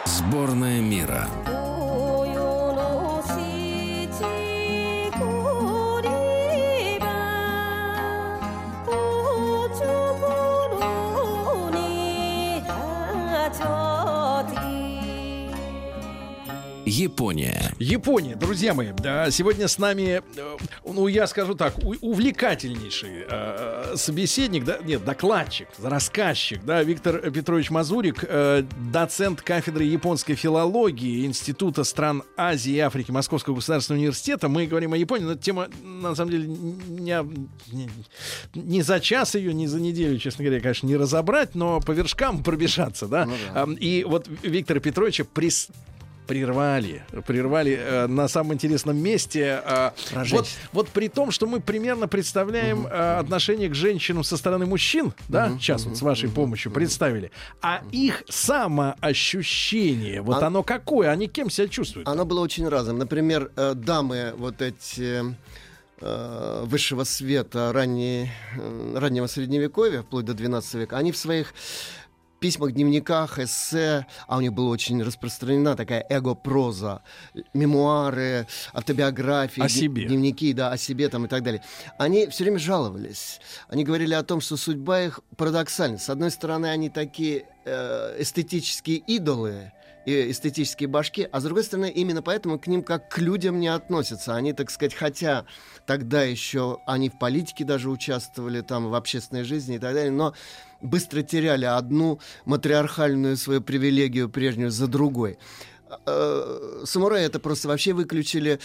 Сборная 0.06 0.82
мира. 0.82 1.28
Япония. 16.86 17.74
Япония, 17.80 18.36
друзья 18.36 18.74
мои, 18.76 18.92
да, 18.92 19.32
сегодня 19.32 19.68
с 19.68 19.80
нами 19.80 20.22
э, 20.38 20.58
ну, 20.86 21.08
я 21.08 21.26
скажу 21.26 21.56
так, 21.56 21.76
увлекательнейший 21.80 23.26
э, 23.28 23.94
собеседник, 23.96 24.66
да, 24.66 24.78
нет, 24.84 25.04
докладчик, 25.04 25.68
рассказчик, 25.82 26.64
да, 26.64 26.84
Виктор 26.84 27.32
Петрович 27.32 27.72
Мазурик, 27.72 28.24
э, 28.28 28.64
доцент 28.92 29.42
кафедры 29.42 29.84
японской 29.84 30.36
филологии 30.36 31.26
Института 31.26 31.84
стран 31.84 32.24
Азии 32.38 32.74
и 32.74 32.80
Африки 32.80 33.10
Московского 33.10 33.56
государственного 33.56 34.02
университета. 34.02 34.48
Мы 34.48 34.68
говорим 34.68 34.94
о 34.94 34.98
Японии, 34.98 35.26
но 35.26 35.32
эта 35.32 35.42
тема, 35.42 35.68
на 35.84 36.14
самом 36.14 36.32
деле, 36.32 36.48
не, 36.48 37.18
не, 37.72 37.90
не 38.54 38.82
за 38.84 39.00
час 39.00 39.34
ее, 39.34 39.54
не 39.56 39.68
за 39.68 39.80
неделю, 39.80 40.20
честно 40.20 40.46
говоря, 40.46 40.62
конечно, 40.62 40.86
не 40.86 40.98
разобрать, 40.98 41.56
но 41.56 41.80
по 41.82 41.92
вершкам 41.94 42.44
пробежаться, 42.44 43.08
да. 43.08 43.26
Ну 43.26 43.34
да. 43.54 43.68
И 43.80 44.04
вот 44.04 44.28
Виктора 44.44 44.80
Петровича 44.80 45.24
прис- 45.24 45.72
прервали, 46.26 47.04
прервали 47.26 47.78
э, 47.80 48.08
на 48.08 48.28
самом 48.28 48.54
интересном 48.54 48.98
месте. 48.98 49.62
э, 49.66 49.92
вот, 50.32 50.48
вот 50.72 50.90
при 50.90 51.08
том, 51.08 51.32
что 51.32 51.48
мы 51.48 51.60
примерно 51.60 52.08
представляем 52.08 52.88
э, 52.88 53.18
отношение 53.20 53.70
к 53.70 53.76
женщинам 53.76 54.24
со 54.24 54.38
стороны 54.38 54.66
мужчин, 54.66 55.14
да, 55.28 55.52
сейчас 55.60 55.86
вот 55.86 55.98
с 55.98 56.02
вашей 56.02 56.30
помощью 56.30 56.72
представили, 56.72 57.32
а 57.62 57.82
их 57.92 58.24
самоощущение, 58.30 60.22
вот 60.22 60.42
оно 60.42 60.64
какое, 60.64 61.12
они 61.12 61.28
кем 61.28 61.50
себя 61.50 61.68
чувствуют? 61.68 62.08
Оно 62.08 62.26
было 62.26 62.42
очень 62.42 62.68
разным. 62.68 62.98
Например, 62.98 63.52
э, 63.56 63.74
дамы 63.74 64.34
вот 64.38 64.62
эти 64.62 65.36
э, 66.02 66.64
высшего 66.66 67.04
света 67.04 67.72
ранние, 67.74 68.32
э, 68.58 68.98
раннего 68.98 69.28
средневековья, 69.28 70.02
вплоть 70.02 70.26
до 70.26 70.34
12 70.34 70.74
века, 70.76 70.98
они 70.98 71.12
в 71.12 71.18
своих 71.18 71.54
письмах, 72.40 72.72
дневниках, 72.74 73.40
эссе, 73.40 74.06
а 74.28 74.38
у 74.38 74.42
них 74.42 74.54
была 74.54 74.70
очень 74.70 75.02
распространена 75.04 75.76
такая 75.76 76.06
эго-проза, 76.10 77.02
мемуары, 77.54 78.48
автобиографии, 78.74 79.62
О 79.62 79.70
себе. 79.70 80.06
дневники, 80.06 80.54
да, 80.54 80.72
о 80.72 80.78
себе 80.78 81.10
там 81.10 81.26
и 81.26 81.28
так 81.28 81.44
далее. 81.44 81.62
Они 81.98 82.28
все 82.28 82.44
время 82.44 82.60
жаловались. 82.60 83.40
Они 83.70 83.84
говорили 83.84 84.14
о 84.14 84.24
том, 84.24 84.42
что 84.42 84.58
судьба 84.58 85.02
их 85.02 85.20
парадоксальна. 85.38 85.98
С 85.98 86.10
одной 86.10 86.32
стороны, 86.32 86.68
они 86.68 86.90
такие 86.90 87.46
э, 87.66 88.16
эстетические 88.22 88.98
идолы, 88.98 89.72
эстетические 90.06 90.88
башки, 90.88 91.28
а 91.32 91.40
с 91.40 91.44
другой 91.44 91.64
стороны, 91.64 91.90
именно 91.90 92.22
поэтому 92.22 92.60
к 92.60 92.68
ним 92.68 92.84
как 92.84 93.10
к 93.10 93.18
людям 93.18 93.60
не 93.60 93.68
относятся. 93.68 94.36
Они, 94.36 94.54
так 94.54 94.70
сказать, 94.70 94.94
хотя 94.94 95.46
тогда 95.86 96.24
еще 96.24 96.80
они 96.86 97.10
в 97.10 97.18
политике 97.20 97.66
даже 97.66 97.90
участвовали, 97.90 98.62
там, 98.62 98.90
в 98.90 98.96
общественной 98.96 99.44
жизни 99.44 99.76
и 99.76 99.80
так 99.80 99.94
далее, 99.94 100.12
но 100.12 100.34
быстро 100.82 101.22
теряли 101.22 101.66
одну 101.66 102.20
матриархальную 102.46 103.38
свою 103.38 103.62
привилегию 103.62 104.30
прежнюю 104.30 104.72
за 104.72 104.88
другой. 104.88 105.38
Э, 106.06 106.84
Самураи 106.86 107.24
это 107.24 107.40
просто 107.40 107.68
вообще 107.68 107.94
выключили. 107.94 108.60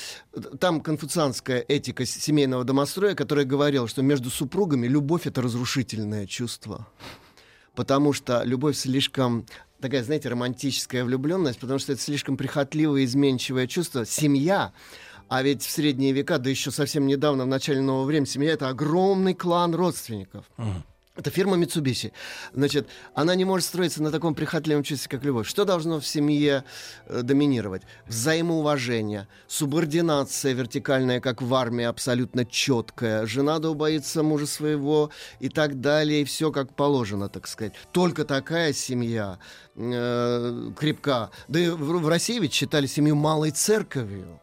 Там 0.58 0.80
конфуцианская 0.80 1.60
этика 1.60 2.04
семейного 2.04 2.64
домостроя, 2.64 3.14
которая 3.14 3.44
говорила, 3.44 3.88
что 3.88 4.02
между 4.02 4.30
супругами 4.30 4.86
любовь 4.86 5.26
это 5.26 5.42
разрушительное 5.42 6.26
чувство 6.26 6.86
потому 7.74 8.12
что 8.12 8.42
любовь 8.44 8.76
слишком 8.76 9.46
такая, 9.80 10.02
знаете, 10.04 10.28
романтическая 10.28 11.04
влюбленность, 11.04 11.58
потому 11.58 11.78
что 11.78 11.92
это 11.92 12.02
слишком 12.02 12.36
прихотливое, 12.36 13.04
изменчивое 13.04 13.66
чувство. 13.66 14.04
Семья, 14.04 14.72
а 15.28 15.42
ведь 15.42 15.62
в 15.62 15.70
средние 15.70 16.12
века, 16.12 16.38
да 16.38 16.50
еще 16.50 16.70
совсем 16.70 17.06
недавно, 17.06 17.44
в 17.44 17.48
начале 17.48 17.80
нового 17.80 18.04
времени, 18.04 18.26
семья— 18.26 18.52
это 18.52 18.68
огромный 18.68 19.34
клан 19.34 19.74
родственников. 19.74 20.44
Это 21.16 21.30
фирма 21.30 21.56
Mitsubishi. 21.56 22.12
Значит, 22.52 22.88
она 23.14 23.34
не 23.34 23.44
может 23.44 23.66
строиться 23.66 24.00
на 24.00 24.12
таком 24.12 24.34
прихотливом 24.34 24.84
чувстве, 24.84 25.08
как 25.10 25.24
любовь. 25.24 25.48
Что 25.48 25.64
должно 25.64 25.98
в 25.98 26.06
семье 26.06 26.62
э, 27.06 27.22
доминировать? 27.22 27.82
Взаимоуважение, 28.06 29.26
субординация 29.48 30.52
вертикальная, 30.52 31.20
как 31.20 31.42
в 31.42 31.52
армии, 31.52 31.84
абсолютно 31.84 32.44
четкая. 32.44 33.26
Жена 33.26 33.58
боится 33.58 34.22
мужа 34.22 34.46
своего 34.46 35.10
и 35.40 35.48
так 35.48 35.80
далее. 35.80 36.22
И 36.22 36.24
все 36.24 36.52
как 36.52 36.74
положено, 36.76 37.28
так 37.28 37.48
сказать. 37.48 37.74
Только 37.90 38.24
такая 38.24 38.72
семья 38.72 39.40
э, 39.74 40.70
крепка. 40.78 41.30
Да 41.48 41.58
и 41.58 41.70
в, 41.70 42.00
в 42.00 42.08
России 42.08 42.38
ведь 42.38 42.54
считали 42.54 42.86
семью 42.86 43.16
малой 43.16 43.50
церковью 43.50 44.40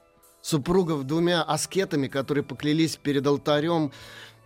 супругов 0.47 1.03
двумя 1.03 1.43
аскетами, 1.43 2.07
которые 2.07 2.43
поклялись 2.43 2.95
перед 2.95 3.27
алтарем 3.27 3.91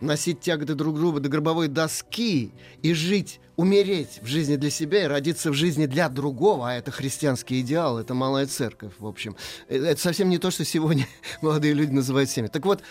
носить 0.02 0.40
тяготы 0.40 0.74
друг 0.74 0.96
друга 0.98 1.20
до 1.20 1.28
гробовой 1.28 1.68
доски 1.68 2.52
и 2.82 2.92
жить, 2.92 3.40
умереть 3.56 4.18
в 4.22 4.26
жизни 4.26 4.56
для 4.56 4.70
себя 4.70 5.04
и 5.04 5.06
родиться 5.06 5.50
в 5.50 5.54
жизни 5.54 5.86
для 5.86 6.08
другого, 6.08 6.70
а 6.70 6.74
это 6.74 6.90
христианский 6.90 7.60
идеал, 7.60 7.98
это 7.98 8.14
малая 8.14 8.46
церковь, 8.46 8.92
в 8.98 9.06
общем. 9.06 9.36
Э, 9.68 9.76
Это 9.78 10.00
совсем 10.00 10.28
не 10.28 10.38
то, 10.38 10.50
что 10.50 10.64
сегодня 10.64 11.06
молодые 11.42 11.74
люди 11.74 11.92
называют 11.92 12.28
семьей. 12.30 12.50
Так 12.50 12.64
вот, 12.66 12.82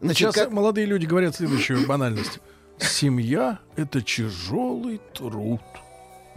значит, 0.00 0.18
Сейчас 0.18 0.34
как- 0.34 0.52
молодые 0.52 0.86
люди 0.86 1.06
говорят 1.06 1.34
следующую 1.36 1.86
банальность. 1.86 2.38
Семья— 2.78 3.58
это 3.76 4.00
тяжелый 4.02 5.00
труд. 5.14 5.60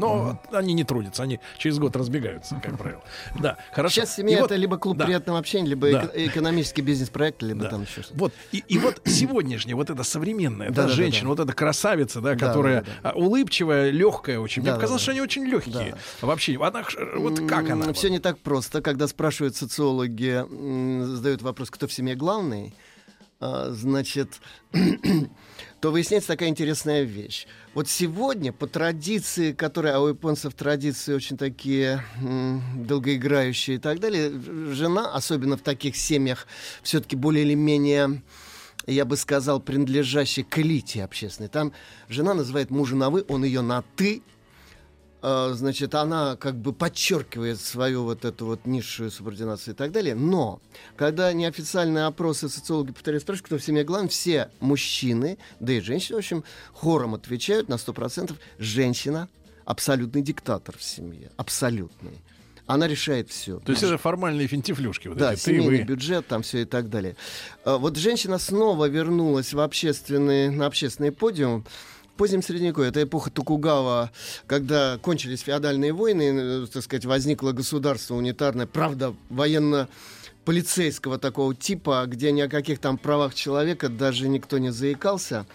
Но 0.08 0.40
они 0.52 0.74
не 0.74 0.84
трудятся, 0.84 1.24
они 1.24 1.40
через 1.58 1.80
год 1.80 1.96
разбегаются, 1.96 2.60
как 2.64 2.78
правило. 2.78 3.04
Да, 3.40 3.58
хорошо. 3.72 3.96
сейчас 3.96 4.16
семья 4.16 4.40
вот- 4.40 4.46
это 4.52 4.56
либо 4.56 4.78
клуб 4.78 4.98
да. 4.98 5.06
приятного 5.06 5.40
общения, 5.40 5.68
либо 5.70 5.92
Да. 5.92 6.04
эко- 6.06 6.12
экономический 6.28 6.82
бизнес-проект, 6.82 7.42
либо 7.44 7.64
Да. 7.64 7.70
там 7.70 7.84
еще 7.84 8.02
что-то. 8.02 8.18
Вот 8.20 8.34
и, 8.52 8.64
и 8.68 8.78
вот 8.78 9.02
сегодняшняя 9.06 9.76
вот 9.76 9.90
эта 9.90 10.04
современная 10.04 10.70
да, 10.70 10.74
Да-да-да-да. 10.76 10.96
женщина, 10.96 11.30
вот 11.30 11.40
эта 11.40 11.54
красавица, 11.54 12.22
да, 12.22 12.36
Да, 12.36 12.48
которая 12.48 12.86
а, 13.04 13.12
улыбчивая, 13.12 13.90
легкая 13.92 14.40
очень. 14.40 14.62
Мне 14.62 14.74
показалось, 14.74 15.02
что 15.02 15.12
они 15.12 15.22
очень 15.22 15.46
легкие. 15.46 15.96
Вообще, 16.22 16.58
она 16.62 16.84
вот 17.18 17.40
как 17.48 17.70
она? 17.70 17.94
Все 17.94 18.10
не 18.10 18.20
так 18.20 18.40
просто. 18.40 18.82
Когда 18.82 19.08
спрашивают 19.08 19.56
социологи, 19.56 20.44
задают 21.06 21.42
вопрос, 21.42 21.70
кто 21.70 21.88
в 21.88 21.94
семье 21.94 22.16
главный, 22.16 22.74
а, 23.40 23.70
значит, 23.72 24.40
то 25.82 25.92
выясняется 25.92 26.30
такая 26.30 26.50
интересная 26.50 27.02
вещь. 27.02 27.48
Вот 27.74 27.90
сегодня 27.90 28.54
по 28.54 28.68
традиции, 28.68 29.52
которые, 29.52 29.96
а 29.96 30.00
у 30.00 30.10
японцев 30.10 30.54
традиции 30.54 31.14
очень 31.14 31.38
такие 31.38 32.04
долгоиграющие 32.76 33.78
и 33.78 33.80
так 33.80 34.00
далее, 34.00 34.32
жена, 34.72 35.12
особенно 35.12 35.58
в 35.58 35.62
таких 35.62 35.96
семьях, 35.96 36.48
все-таки 36.84 37.16
более 37.16 37.44
или 37.44 37.56
менее 37.56 38.22
я 38.88 39.06
бы 39.06 39.16
сказал, 39.16 39.60
принадлежащей 39.60 40.44
к 40.44 40.58
элите 40.60 41.04
общественной. 41.04 41.50
Там 41.50 41.72
жена 42.10 42.34
называет 42.34 42.72
мужа 42.72 42.96
на 42.96 43.10
«вы», 43.10 43.26
он 43.28 43.44
ее 43.44 43.62
на 43.62 43.84
«ты», 43.96 44.22
значит, 45.22 45.94
она 45.96 46.36
как 46.36 46.56
бы 46.56 46.74
подчеркивает 46.74 47.60
свою 47.60 48.04
вот 48.04 48.26
эту 48.26 48.46
вот 48.48 48.66
низшую 48.66 49.12
субординацию 49.12 49.74
и 49.74 49.78
так 49.78 49.92
далее. 49.92 50.16
Но, 50.16 50.62
когда 50.96 51.32
неофициальные 51.32 52.06
опросы 52.06 52.50
социологи 52.50 52.92
повторяют, 52.92 53.24
спрашивают, 53.24 53.46
кто 53.46 53.58
в 53.58 53.64
семье 53.64 53.84
главный, 53.84 54.10
все 54.10 54.50
мужчины, 54.60 55.38
да 55.60 55.74
и 55.74 55.80
женщины, 55.80 56.16
в 56.16 56.20
общем, 56.20 56.44
хором 56.74 57.14
отвечают 57.14 57.70
на 57.70 57.76
100%. 57.76 58.36
Женщина 58.58 59.30
абсолютный 59.66 60.22
диктатор 60.24 60.78
в 60.78 60.84
семье. 60.84 61.32
Абсолютный. 61.38 62.20
Она 62.68 62.88
решает 62.88 63.30
все. 63.30 63.60
То 63.60 63.72
есть 63.74 63.84
это 63.84 63.98
формальные 63.98 64.48
финтифлюшки. 64.48 65.10
Вот 65.10 65.18
Да, 65.18 65.34
эти. 65.34 65.40
Ты, 65.44 65.52
семейный 65.52 65.80
вы. 65.80 65.84
бюджет, 65.84 66.28
там 66.28 66.42
все 66.42 66.62
и 66.62 66.66
так 66.66 66.90
далее. 66.90 67.16
А, 67.66 67.78
Вот 67.78 67.98
женщина 67.98 68.38
снова 68.40 68.86
вернулась 68.88 69.54
в 69.54 69.60
общественный, 69.60 70.50
на 70.50 70.68
общественный 70.68 71.12
подиум. 71.12 71.66
Позднем 72.22 72.44
Средневековье, 72.44 72.90
это 72.90 73.02
эпоха 73.02 73.32
Токугава, 73.32 74.12
когда 74.46 75.00
кончились 75.00 75.40
феодальные 75.40 75.92
войны, 75.92 76.22
э, 76.22 76.68
так 76.72 76.84
сказать, 76.84 77.04
возникло 77.04 77.52
государство 77.52 78.14
унитарное, 78.14 78.68
правда, 78.68 79.16
военно 79.30 79.90
полицейского 80.46 81.18
такого 81.18 81.56
типа, 81.56 82.04
где 82.06 82.32
ни 82.32 82.42
о 82.42 82.48
каких 82.48 82.78
там 82.78 83.00
правах 83.00 83.34
человека 83.34 83.90
даже 83.90 84.28
никто 84.28 84.60
не 84.60 84.72
заикался. 84.72 85.48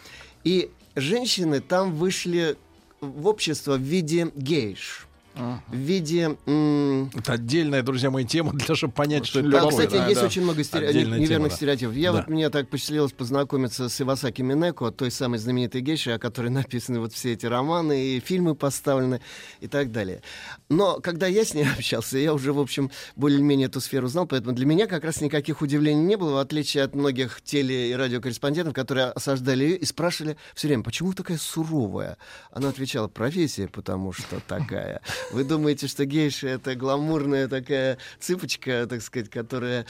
И 0.43 0.73
женщины 0.97 1.61
там 1.61 1.95
вышли 1.95 2.57
в 3.01 3.29
общество 3.29 3.77
в 3.77 3.83
виде 3.83 4.33
гейш, 4.35 5.07
в 5.37 5.77
виде... 5.77 6.37
м, 6.47 7.11
Это 7.15 7.35
отдельная, 7.35 7.83
друзья 7.83 8.11
мои, 8.11 8.25
тема 8.25 8.53
для 8.53 8.67
того, 8.67 8.77
чтобы 8.77 8.95
понять, 8.95 9.27
что 9.27 9.41
это 9.41 9.51
такое. 9.51 9.71
кстати, 9.71 9.93
да, 9.93 10.07
есть 10.09 10.21
да. 10.21 10.27
очень 10.27 10.43
много 10.43 10.63
стере- 10.63 10.89
Отдельная 10.89 11.19
неверных 11.19 11.49
тема, 11.49 11.57
стереотипов. 11.57 11.95
Я 11.97 12.13
Да. 12.13 12.19
вот 12.19 12.29
мне 12.29 12.49
так 12.51 12.69
посчастливилось 12.71 13.13
познакомиться 13.13 13.89
с 13.89 14.01
Ивасаки 14.01 14.43
Минеко, 14.43 14.91
той 14.91 15.11
самой 15.11 15.39
знаменитой 15.39 15.81
гейшей, 15.83 16.15
о 16.15 16.19
которой 16.19 16.49
написаны 16.51 17.01
вот 17.01 17.13
все 17.13 17.33
эти 17.35 17.47
романы 17.47 18.03
и 18.17 18.21
фильмы 18.21 18.55
поставлены 18.55 19.21
и 19.61 19.67
так 19.69 19.93
далее. 19.93 20.23
Но 20.69 21.01
когда 21.01 21.27
я 21.27 21.45
с 21.45 21.55
ней 21.55 21.67
общался, 21.79 22.19
я 22.19 22.33
уже, 22.33 22.53
в 22.53 22.59
общем, 22.59 22.91
более-менее 23.17 23.67
эту 23.67 23.81
сферу 23.81 24.09
знал, 24.09 24.27
поэтому 24.27 24.55
для 24.55 24.67
меня 24.67 24.87
как 24.87 25.05
раз 25.05 25.21
никаких 25.21 25.61
удивлений 25.63 26.03
не 26.03 26.17
было, 26.17 26.35
в 26.35 26.39
отличие 26.39 26.83
от 26.85 26.95
многих 26.95 27.41
теле- 27.43 27.91
и 27.91 27.95
радиокорреспондентов, 27.95 28.75
которые 28.75 29.07
осаждали 29.09 29.65
ее 29.65 29.77
и 29.77 29.85
спрашивали 29.85 30.37
все 30.55 30.69
время, 30.69 30.83
почему 30.83 31.13
такая 31.13 31.39
суровая? 31.39 32.17
Она 32.51 32.71
отвечала, 32.71 33.09
профессия, 33.09 33.69
потому 33.69 34.13
что 34.13 34.41
такая. 34.47 35.01
Вы 35.33 35.45
думаете, 35.45 35.87
что 35.87 36.05
гейша— 36.05 36.49
это 36.49 36.75
гламурная 36.75 37.49
такая 37.49 37.99
цыпочка, 38.21 38.87
так 38.89 39.03
сказать, 39.03 39.29
которая 39.31 39.87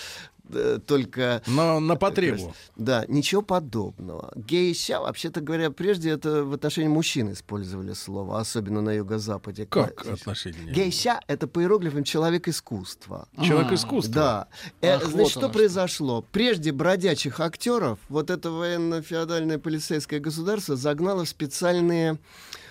э, 0.51 0.79
только... 0.87 1.42
Но 1.46 1.79
на 1.81 1.96
потребу. 1.96 2.55
Да, 2.77 3.05
ничего 3.09 3.42
подобного. 3.42 4.33
Гейша, 4.35 5.01
вообще-то 5.01 5.40
говоря, 5.40 5.70
прежде 5.70 6.11
это 6.11 6.44
в 6.44 6.53
отношении 6.53 6.88
мужчин 6.88 7.33
использовали 7.33 7.92
слово, 7.92 8.40
особенно 8.40 8.81
на 8.81 8.92
юго-западе. 8.92 9.66
Как 9.66 10.05
Кла- 10.05 10.14
отношение? 10.14 10.72
Гейша— 10.72 11.20
это 11.27 11.46
по 11.46 11.61
иероглифам 11.61 12.05
человек 12.05 12.49
искусства. 12.49 13.29
Человек 13.42 13.72
А, 13.72 13.75
искусства. 13.75 14.14
Да. 14.14 14.49
Э, 14.81 14.99
вот 14.99 15.11
Значит, 15.11 15.31
что. 15.33 15.49
произошло? 15.49 16.25
Прежде 16.33 16.72
бродячих 16.72 17.40
актеров 17.40 17.99
вот 18.09 18.31
это 18.31 18.51
военно-феодальное 18.51 19.59
полицейское 19.59 20.20
государство 20.20 20.77
загнало 20.77 21.25
в 21.25 21.29
специальные, 21.29 22.18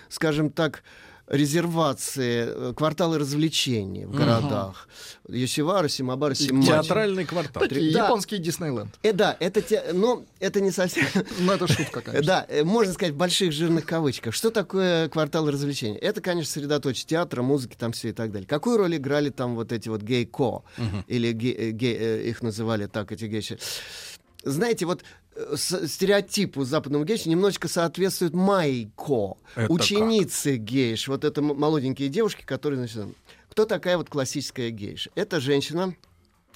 скажем 0.08 0.50
так, 0.50 0.82
резервации, 1.28 2.44
э, 2.70 2.72
кварталы 2.76 3.18
развлечений 3.18 4.04
в 4.06 4.12
городах. 4.14 4.88
Йосивара, 5.28 5.88
Симабара, 5.88 6.34
Симачи. 6.34 6.68
Театральный 6.68 7.24
квартал. 7.24 7.62
Такие 7.62 7.92
Да. 7.92 8.04
японский 8.04 8.38
Диснейленд. 8.38 8.94
Э, 9.02 9.12
да, 9.12 9.36
это 9.40 9.60
те, 9.62 9.82
но 9.92 10.24
это 10.40 10.60
не 10.60 10.70
совсем. 10.70 11.06
Ну, 11.40 11.52
это 11.52 11.66
шутка, 11.66 12.00
конечно. 12.00 12.26
Да, 12.26 12.46
э, 12.48 12.62
можно 12.64 12.92
сказать 12.92 13.14
в 13.14 13.16
больших 13.16 13.52
жирных 13.52 13.86
кавычках. 13.86 14.34
Что 14.34 14.50
такое 14.50 15.08
квартал 15.08 15.50
развлечений? 15.50 15.96
Это, 15.96 16.20
конечно, 16.20 16.52
средоточие 16.52 17.06
театра, 17.06 17.42
музыки, 17.42 17.76
там 17.78 17.92
все 17.92 18.10
и 18.10 18.12
так 18.12 18.30
далее. 18.32 18.46
Какую 18.46 18.76
роль 18.78 18.96
играли 18.96 19.30
там 19.30 19.54
вот 19.56 19.72
эти 19.72 19.88
вот 19.88 20.02
гей-ко? 20.02 20.62
Или 21.08 21.32
ге- 21.32 21.52
э, 21.52 21.70
ге- 21.70 21.96
э, 21.98 22.28
их 22.28 22.42
называли 22.42 22.86
так, 22.86 23.10
эти 23.12 23.24
гейши. 23.24 23.58
Знаете, 24.44 24.86
вот 24.86 25.02
стереотипу 25.56 26.64
западного 26.64 27.04
гейши 27.04 27.28
немножечко 27.28 27.68
соответствует 27.68 28.34
майко. 28.34 29.36
Это 29.54 29.72
Ученицы 29.72 30.56
гейш. 30.56 31.08
Вот 31.08 31.24
это 31.24 31.42
молоденькие 31.42 32.08
девушки, 32.08 32.42
которые, 32.44 32.78
значит, 32.78 33.14
кто 33.50 33.64
такая 33.64 33.96
вот 33.96 34.08
классическая 34.08 34.70
гейша? 34.70 35.10
Это 35.14 35.40
женщина, 35.40 35.94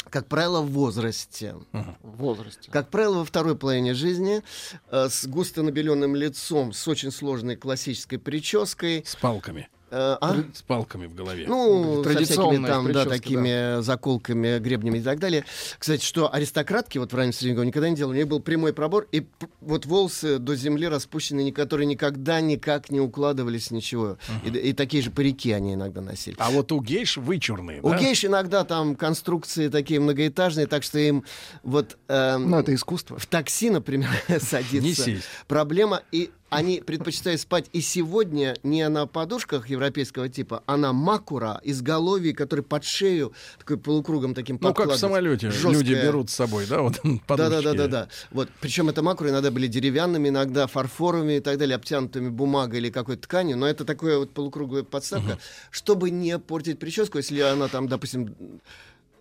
как 0.08 0.26
правило, 0.26 0.60
в 0.62 0.70
возрасте. 0.70 1.54
В 1.72 2.16
возрасте. 2.16 2.70
Как 2.70 2.90
правило, 2.90 3.18
во 3.18 3.24
второй 3.24 3.56
половине 3.56 3.94
жизни 3.94 4.42
э, 4.90 5.08
с 5.08 5.26
густо 5.26 5.62
набеленным 5.62 6.16
лицом, 6.16 6.72
с 6.72 6.88
очень 6.88 7.10
сложной 7.10 7.56
классической 7.56 8.18
прической. 8.18 9.04
С 9.06 9.16
палками. 9.16 9.68
Э, 9.90 10.16
а? 10.20 10.36
С 10.54 10.62
палками 10.62 11.06
в 11.06 11.14
голове. 11.14 11.44
Ну, 11.48 12.04
со 12.04 12.10
всякими 12.22 12.66
там, 12.66 12.92
да, 12.92 13.04
такими 13.04 13.80
заколками, 13.82 14.58
гребнями 14.58 14.98
и 14.98 15.02
так 15.02 15.18
далее. 15.18 15.44
Кстати, 15.78 16.04
что 16.04 16.32
аристократки 16.32 16.98
вот 16.98 17.12
в 17.12 17.16
раннем 17.16 17.32
средневековье 17.32 17.68
никогда 17.68 17.88
не 17.88 17.96
делали. 17.96 18.16
У 18.16 18.18
них 18.18 18.28
был 18.28 18.40
прямой 18.40 18.72
пробор, 18.72 19.08
и 19.10 19.26
вот 19.60 19.86
волосы 19.86 20.38
до 20.38 20.54
земли 20.54 20.86
распущенные, 20.88 21.52
которые 21.52 21.86
никогда 21.86 22.40
никак 22.40 22.90
не 22.90 23.00
укладывались, 23.00 23.70
ничего. 23.70 24.18
И, 24.44 24.48
и 24.50 24.72
такие 24.72 25.02
же 25.02 25.10
парики 25.10 25.50
они 25.52 25.74
иногда 25.74 26.00
носили. 26.00 26.36
А 26.38 26.50
вот 26.50 26.70
у 26.72 26.80
гейш 26.80 27.16
вычурные, 27.16 27.80
У 27.82 27.90
да? 27.90 27.98
гейш 27.98 28.24
иногда 28.24 28.64
там 28.64 28.94
конструкции 28.94 29.68
такие 29.68 29.98
многоэтажные, 30.00 30.66
так 30.66 30.82
что 30.82 30.98
им 30.98 31.24
вот... 31.62 31.98
эм, 32.08 32.50
Ну, 32.50 32.58
это 32.60 32.74
искусство. 32.74 33.18
в 33.18 33.26
такси, 33.26 33.70
например, 33.70 34.08
садиться. 34.40 34.80
Не 34.80 34.94
сесть. 34.94 35.24
Проблема, 35.48 36.02
и 36.12 36.30
они 36.50 36.80
предпочитают 36.80 37.40
спать 37.40 37.66
и 37.72 37.80
сегодня 37.80 38.56
не 38.62 38.88
на 38.88 39.06
подушках 39.06 39.68
европейского 39.68 40.28
типа, 40.28 40.62
а 40.66 40.76
на 40.76 40.92
макура, 40.92 41.60
изголовье, 41.64 42.34
который 42.34 42.62
под 42.64 42.84
шею 42.84 43.32
такой 43.58 43.78
полукругом 43.78 44.34
таким 44.34 44.58
Ну, 44.60 44.74
как 44.74 44.88
в 44.90 44.96
самолете 44.96 45.50
Жесткое. 45.50 45.72
люди 45.72 45.92
берут 45.94 46.28
с 46.30 46.34
собой, 46.34 46.66
да, 46.66 46.82
вот 46.82 47.00
Да, 47.02 47.10
подушки. 47.26 47.50
да, 47.50 47.62
да, 47.62 47.74
да, 47.74 47.86
да. 47.88 48.08
Вот. 48.30 48.48
Причем 48.60 48.88
это 48.88 49.02
макуры 49.02 49.30
иногда 49.30 49.50
были 49.50 49.66
деревянными, 49.68 50.28
иногда 50.28 50.66
фарфоровыми 50.66 51.34
и 51.34 51.40
так 51.40 51.56
далее, 51.58 51.76
обтянутыми 51.76 52.28
бумагой 52.28 52.80
или 52.80 52.90
какой-то 52.90 53.22
тканью. 53.22 53.56
Но 53.56 53.66
это 53.66 53.84
такое 53.84 54.18
вот 54.18 54.32
полукруглая 54.32 54.82
подставка, 54.82 55.38
чтобы 55.70 56.10
не 56.10 56.38
портить 56.38 56.78
прическу, 56.78 57.18
если 57.18 57.40
она 57.40 57.68
там, 57.68 57.88
допустим, 57.88 58.34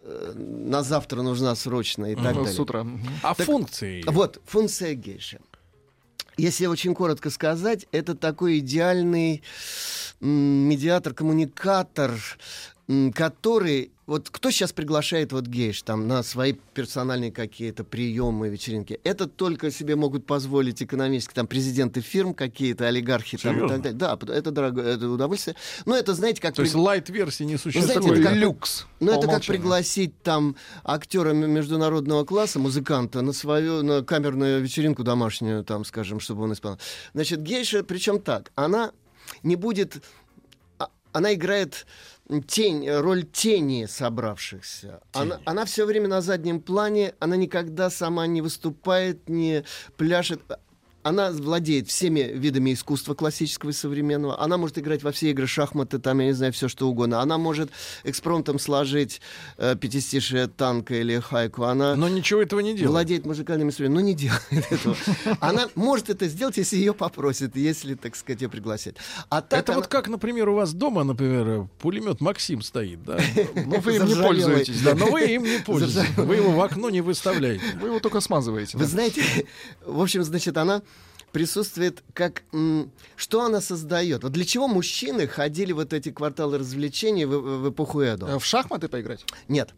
э, 0.04 0.34
на 0.36 0.82
завтра 0.84 1.22
нужна 1.22 1.54
срочно 1.56 2.06
и 2.06 2.16
так 2.16 2.24
Ну, 2.24 2.34
далее. 2.34 2.54
С 2.54 2.60
утра. 2.60 2.86
А 3.22 3.34
функции? 3.36 4.04
Вот, 4.08 4.42
функция 4.46 4.94
гейши. 4.96 5.40
Если 6.40 6.68
очень 6.68 6.96
коротко 6.96 7.30
сказать, 7.32 7.86
это 7.92 8.16
такой 8.16 8.60
идеальный 8.60 9.44
м, 10.22 10.30
медиатор, 10.70 11.14
коммуникатор, 11.14 12.14
м, 12.88 13.12
который... 13.12 13.92
Вот 14.10 14.32
кто 14.32 14.50
сейчас 14.50 14.74
приглашает 14.74 15.32
вот 15.34 15.46
гейш 15.46 15.84
там 15.84 16.08
на 16.08 16.24
свои 16.24 16.54
персональные 16.74 17.32
какие-то 17.32 17.84
приемы, 17.84 18.50
вечеринки? 18.50 19.00
Это 19.04 19.28
только 19.28 19.70
себе 19.70 19.96
могут 19.96 20.26
позволить 20.26 20.82
экономически 20.82 21.36
там 21.36 21.46
президенты 21.46 22.02
фирм 22.02 22.34
какие-то, 22.34 22.88
олигархи 22.88 23.38
там 23.38 23.52
и 23.52 23.56
Серьезно? 23.60 23.76
так 23.84 23.98
далее. 23.98 24.00
Да, 24.00 24.34
это 24.34 24.50
дорогое 24.50 24.96
это 24.96 25.08
удовольствие. 25.10 25.56
Но 25.86 25.96
это, 25.96 26.16
знаете, 26.16 26.42
как... 26.42 26.56
То 26.56 26.64
есть 26.64 26.74
лайт-версии 26.74 27.44
не 27.44 27.58
знаете, 27.58 27.82
существует. 27.82 28.20
это 28.20 28.30
как- 28.30 28.38
люкс. 28.38 28.88
ну, 29.00 29.12
это 29.12 29.28
как 29.28 29.46
пригласить 29.46 30.20
там 30.24 30.56
актера 30.84 31.34
международного 31.34 32.26
класса, 32.26 32.58
музыканта, 32.58 33.22
на 33.22 33.32
свою 33.32 33.84
на 33.84 34.02
камерную 34.04 34.60
вечеринку 34.60 35.04
домашнюю, 35.04 35.64
там, 35.64 35.86
скажем, 35.86 36.20
чтобы 36.20 36.46
он 36.46 36.54
исполнял. 36.54 36.80
Значит, 37.14 37.44
гейша, 37.44 37.84
причем 37.84 38.20
так, 38.20 38.52
она 38.56 38.92
не 39.44 39.56
будет... 39.56 40.02
а- 40.80 40.90
Она 41.12 41.36
играет 41.36 41.86
тень, 42.48 42.90
роль 42.90 43.24
тени 43.24 43.86
собравшихся. 43.86 45.02
Она, 45.14 45.40
она 45.46 45.66
все 45.66 45.86
время 45.86 46.08
на 46.08 46.22
заднем 46.22 46.62
плане, 46.62 47.16
она 47.20 47.36
никогда 47.36 47.90
сама 47.90 48.28
не 48.28 48.42
выступает, 48.42 49.28
не 49.30 49.64
пляшет. 49.98 50.42
Она 51.02 51.32
владеет 51.32 51.88
всеми 51.88 52.20
видами 52.20 52.74
искусства 52.74 53.14
классического 53.14 53.70
и 53.70 53.74
современного. 53.74 54.40
Она 54.42 54.58
может 54.58 54.78
играть 54.78 55.02
во 55.02 55.12
все 55.12 55.32
игры 55.32 55.48
шахматы, 55.48 55.98
там, 56.00 56.20
я 56.20 56.28
не 56.28 56.34
знаю, 56.34 56.52
все 56.54 56.68
что 56.68 56.90
угодно. 56.90 57.22
Она 57.22 57.38
может 57.38 57.70
экспромтом 58.04 58.60
сложить 58.60 59.22
э, 59.58 59.76
пятистишие 59.80 60.48
танка 60.48 60.96
или 60.96 61.20
хайку. 61.20 61.64
Она 61.64 61.96
Но 61.96 62.10
ничего 62.10 62.42
этого 62.42 62.60
не 62.60 62.74
делает. 62.74 62.90
владеет 62.92 63.26
музыкальными 63.26 63.70
инструментами, 63.70 64.02
но 64.04 64.08
не 64.10 64.14
делает 64.14 64.72
этого. 64.72 64.96
Она 65.40 65.70
может 65.76 66.10
это 66.10 66.28
сделать, 66.28 66.58
если 66.58 66.76
ее 66.78 66.94
попросят, 66.94 67.56
если, 67.56 67.96
так 67.96 68.16
сказать, 68.16 68.42
ее 68.42 68.50
пригласят. 68.50 68.98
А 69.30 69.42
так 69.42 69.60
Это 69.62 69.72
она- 69.74 69.82
вот 69.82 69.88
как, 69.90 70.10
например, 70.10 70.50
у 70.50 70.56
вас 70.56 70.74
дома, 70.74 71.04
например, 71.04 71.68
пулемет 71.80 72.20
Максим 72.22 72.62
стоит, 72.62 73.04
да? 73.04 73.18
Ну, 73.56 73.80
вы 73.80 73.96
им 73.96 74.06
не 74.06 74.16
пользуетесь. 74.16 74.82
Да, 74.82 74.96
но 74.96 75.06
вы 75.08 75.22
им 75.28 75.44
не 75.44 75.60
пользуетесь. 75.66 76.18
Вы 76.18 76.36
его 76.36 76.52
в 76.52 76.62
окно 76.62 76.90
не 76.90 77.02
выставляете. 77.02 77.64
Вы 77.80 77.88
его 77.88 78.00
только 78.00 78.20
смазываете. 78.20 78.78
Вы 78.78 78.86
знаете, 78.86 79.24
в 79.86 80.02
общем, 80.02 80.24
значит, 80.24 80.58
она 80.58 80.82
присутствует 81.32 82.04
как... 82.14 82.44
Что 83.16 83.44
она 83.44 83.62
создает? 83.62 84.24
Вот 84.24 84.32
для 84.32 84.46
чего 84.46 84.68
мужчины 84.68 85.28
ходили 85.28 85.72
вот 85.72 85.94
эти 85.94 86.12
кварталы 86.12 86.58
развлечений 86.58 87.26
в, 87.26 87.32
в- 87.40 87.62
в 87.64 87.70
эпоху 87.72 88.02
Эдо? 88.02 88.28
Э, 88.28 88.40
В 88.40 88.46
шахматы 88.46 88.88
поиграть? 88.88 89.26
Нет. 89.48 89.74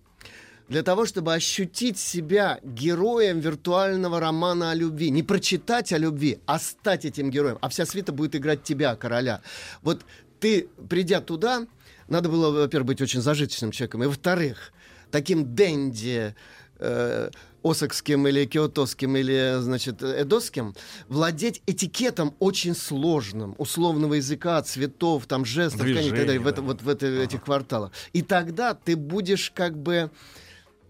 Для 0.70 0.84
того, 0.84 1.06
чтобы 1.06 1.34
ощутить 1.34 1.98
себя 2.00 2.60
героем 2.64 3.40
виртуального 3.42 4.20
романа 4.22 4.72
о 4.72 4.76
любви. 4.76 5.10
Не 5.10 5.22
прочитать 5.24 5.92
о 5.92 5.98
любви, 5.98 6.40
а 6.46 6.60
стать 6.60 7.04
этим 7.04 7.30
героем. 7.30 7.58
А 7.62 7.68
вся 7.68 7.86
свита 7.86 8.14
будет 8.14 8.36
играть 8.36 8.64
тебя, 8.64 8.96
короля. 8.96 9.42
Вот 9.82 10.02
ты, 10.40 10.70
придя 10.90 11.20
туда, 11.20 11.68
надо 12.08 12.30
было, 12.30 12.52
во-первых, 12.52 12.88
быть 12.88 13.02
очень 13.02 13.22
зажиточным 13.22 13.72
человеком. 13.72 14.04
И, 14.04 14.08
во-вторых, 14.08 14.72
таким 15.12 15.56
денди, 15.56 16.36
э, 16.82 17.30
осакским 17.64 18.28
или 18.28 18.46
киотосским 18.46 19.16
или, 19.16 19.58
значит, 19.62 20.02
эдосским, 20.02 20.74
владеть 21.10 21.62
этикетом 21.68 22.34
очень 22.40 22.76
сложным, 22.76 23.54
условного 23.60 24.16
языка, 24.16 24.62
цветов, 24.64 25.28
там, 25.28 25.46
жестов, 25.46 25.82
тканей 25.82 25.94
и 25.94 25.96
так 25.96 26.10
далее, 26.10 26.26
Движений, 26.26 26.44
в, 26.44 26.48
это- 26.48 26.62
да. 26.62 26.68
вот 26.68 26.82
в 26.82 26.90
это- 26.90 27.06
этих 27.08 27.44
кварталах. 27.44 27.92
И 28.14 28.22
тогда 28.24 28.74
ты 28.74 28.96
будешь 28.96 29.52
как 29.52 29.78
бы 29.78 30.10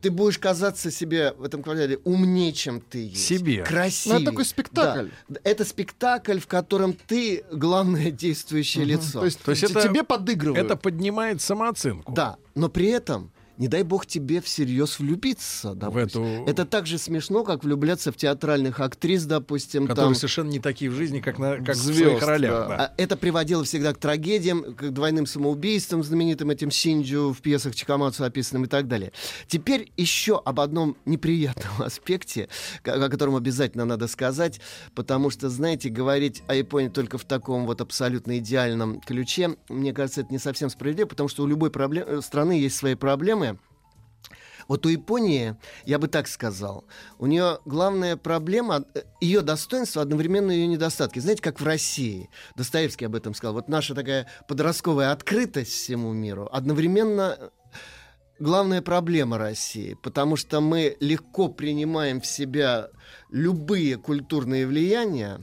ты 0.01 0.09
будешь 0.09 0.39
казаться 0.39 0.89
себе 0.89 1.33
в 1.37 1.43
этом 1.43 1.61
квартале 1.61 1.97
умнее, 2.05 2.53
чем 2.53 2.81
ты 2.81 3.05
есть. 3.09 3.23
Себе. 3.23 3.61
Красивее. 3.63 4.15
Ну, 4.17 4.21
это 4.23 4.31
такой 4.31 4.45
спектакль. 4.45 5.09
Да. 5.29 5.39
Это 5.43 5.63
спектакль, 5.63 6.39
в 6.39 6.47
котором 6.47 6.93
ты 7.05 7.43
главное 7.51 8.09
действующее 8.25 8.83
лицо. 8.83 9.19
То 9.19 9.25
есть, 9.25 9.39
То 9.43 9.51
есть 9.51 9.63
это- 9.63 9.83
тебе 9.87 10.03
подыгрывают. 10.03 10.65
Это 10.65 10.75
поднимает 10.75 11.39
самооценку. 11.39 12.13
Да, 12.13 12.37
но 12.55 12.67
при 12.67 12.87
этом, 12.87 13.31
не 13.57 13.67
дай 13.67 13.83
бог 13.83 14.05
тебе 14.05 14.41
всерьез 14.41 14.99
влюбиться, 14.99 15.73
допустим. 15.75 16.23
эту- 16.23 16.49
Это 16.49 16.65
так 16.65 16.87
же 16.87 16.97
смешно, 16.97 17.43
как 17.43 17.63
влюбляться 17.63 18.11
в 18.11 18.15
театральных 18.17 18.79
актрис, 18.79 19.25
допустим, 19.25 19.87
Которые 19.87 20.07
там. 20.09 20.15
совершенно 20.15 20.49
не 20.49 20.59
такие 20.59 20.89
в 20.89 20.95
жизни, 20.95 21.19
как, 21.19 21.37
на, 21.37 21.57
как 21.57 21.75
в 21.75 21.79
Звезд, 21.79 21.99
своих 22.01 22.23
ролях. 22.27 22.51
да. 22.51 22.67
да. 22.67 22.85
А 22.85 22.93
Это 22.97 23.17
приводило 23.17 23.63
всегда 23.63 23.93
к 23.93 23.97
трагедиям, 23.97 24.63
к 24.75 24.89
двойным 24.89 25.25
самоубийствам, 25.25 26.03
знаменитым 26.03 26.49
этим 26.49 26.71
Синджу 26.71 27.33
в 27.37 27.41
пьесах 27.41 27.75
Чикамацу 27.75 28.23
описанным 28.23 28.65
и 28.65 28.67
так 28.67 28.87
далее. 28.87 29.11
Теперь 29.47 29.91
еще 29.97 30.41
об 30.43 30.59
одном 30.59 30.97
неприятном 31.05 31.71
аспекте, 31.85 32.47
о 32.83 33.09
котором 33.09 33.35
обязательно 33.35 33.85
надо 33.85 34.07
сказать, 34.07 34.59
потому 34.95 35.29
что, 35.29 35.49
знаете, 35.49 35.89
говорить 35.89 36.41
о 36.47 36.55
Японии 36.55 36.89
только 36.89 37.17
в 37.17 37.25
таком 37.25 37.65
вот 37.65 37.81
абсолютно 37.81 38.37
идеальном 38.39 38.99
ключе, 39.01 39.55
мне 39.69 39.93
кажется, 39.93 40.21
это 40.21 40.31
не 40.31 40.39
совсем 40.39 40.69
справедливо, 40.69 41.07
потому 41.07 41.29
что 41.29 41.43
у 41.43 41.47
любой 41.47 41.69
проблем- 41.69 42.05
э, 42.07 42.21
страны 42.21 42.53
есть 42.53 42.75
свои 42.75 42.95
проблемы, 42.95 43.50
вот 44.67 44.85
у 44.85 44.89
Японии, 44.89 45.55
я 45.85 45.99
бы 45.99 46.07
так 46.07 46.27
сказал, 46.27 46.85
у 47.19 47.25
нее 47.25 47.59
главная 47.65 48.17
проблема, 48.17 48.85
э, 48.93 49.03
ее 49.19 49.41
достоинство, 49.41 50.01
одновременно 50.01 50.51
ее 50.51 50.67
недостатки. 50.67 51.19
Знаете, 51.19 51.41
как 51.41 51.59
в 51.59 51.65
России, 51.65 52.29
Достоевский 52.55 53.05
об 53.05 53.15
этом 53.15 53.33
сказал, 53.33 53.53
вот 53.53 53.67
наша 53.67 53.95
такая 53.95 54.27
подростковая 54.47 55.11
открытость 55.11 55.71
всему 55.71 56.13
миру, 56.13 56.49
одновременно 56.51 57.51
главная 58.41 58.81
проблема 58.81 59.37
России, 59.37 59.95
потому 60.01 60.35
что 60.35 60.61
мы 60.61 60.97
легко 60.99 61.47
принимаем 61.47 62.19
в 62.19 62.25
себя 62.25 62.89
любые 63.29 63.97
культурные 63.97 64.65
влияния, 64.65 65.39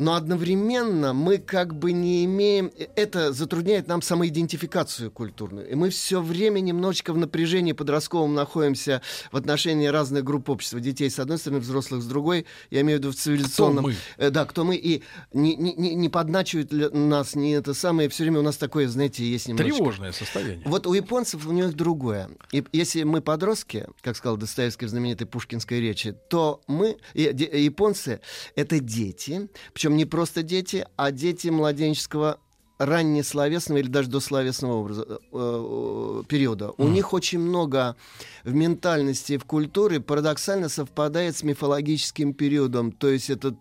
но 0.00 0.14
одновременно 0.14 1.12
мы 1.12 1.36
как 1.36 1.74
бы 1.74 1.92
не 1.92 2.24
имеем... 2.24 2.72
э, 2.76 2.86
Это 2.96 3.32
затрудняет 3.32 3.86
нам 3.86 4.00
самоидентификацию 4.00 5.10
культурную. 5.10 5.68
И 5.70 5.74
мы 5.74 5.90
все 5.90 6.22
время 6.22 6.60
немножечко 6.60 7.12
в 7.12 7.18
напряжении 7.18 7.72
подростковом 7.72 8.34
находимся 8.34 9.02
в 9.30 9.36
отношении 9.36 9.86
разных 9.86 10.24
групп 10.24 10.48
общества. 10.48 10.80
Детей 10.80 11.10
с 11.10 11.18
одной 11.18 11.36
стороны, 11.36 11.60
взрослых 11.60 12.02
с 12.02 12.06
другой. 12.06 12.46
Я 12.70 12.80
имею 12.80 12.98
в 12.98 13.02
виду 13.02 13.12
в 13.12 13.16
цивилизационном... 13.16 13.84
мы? 13.84 13.96
Э, 14.16 14.30
Да, 14.30 14.46
кто 14.46 14.64
мы. 14.64 14.76
И 14.76 15.02
не, 15.34 15.54
не, 15.54 15.74
не, 15.74 15.94
ли 15.94 16.88
нас, 16.92 17.34
не 17.34 17.52
это 17.52 17.74
самое. 17.74 18.08
Все 18.08 18.22
время 18.24 18.40
у 18.40 18.42
нас 18.42 18.56
такое, 18.56 18.88
знаете, 18.88 19.22
есть 19.22 19.48
немножечко... 19.48 19.76
Тревожное 19.76 20.12
состояние. 20.12 20.62
Вот 20.64 20.86
у 20.86 20.94
японцев 20.94 21.46
у 21.46 21.52
них 21.52 21.74
другое. 21.74 22.30
И 22.52 22.64
если 22.72 23.02
мы 23.02 23.20
подростки, 23.20 23.86
как 24.00 24.16
сказал 24.16 24.38
Достоевский 24.38 24.86
в 24.86 24.88
знаменитой 24.88 25.26
пушкинской 25.26 25.78
речи, 25.78 26.16
то 26.30 26.62
мы, 26.66 26.96
японцы, 27.12 28.20
это 28.56 28.80
дети, 28.80 29.50
причем 29.74 29.89
не 29.96 30.04
просто 30.04 30.42
дети, 30.42 30.86
а 30.96 31.10
дети 31.10 31.48
младенческого 31.48 32.38
раннесловесного 32.80 33.78
или 33.78 33.88
даже 33.88 34.08
дословесного 34.08 34.72
образа, 34.72 35.04
э, 35.06 35.18
э, 35.32 36.22
периода. 36.26 36.72
У 36.78 36.88
них 36.88 37.12
очень 37.12 37.38
много 37.38 37.94
в 38.42 38.54
ментальности 38.54 39.34
и 39.34 39.38
в 39.38 39.44
культуре 39.44 40.00
парадоксально 40.00 40.70
совпадает 40.70 41.36
с 41.36 41.42
мифологическим 41.42 42.32
периодом. 42.32 42.90
То 42.90 43.08
есть 43.08 43.28
это 43.28 43.54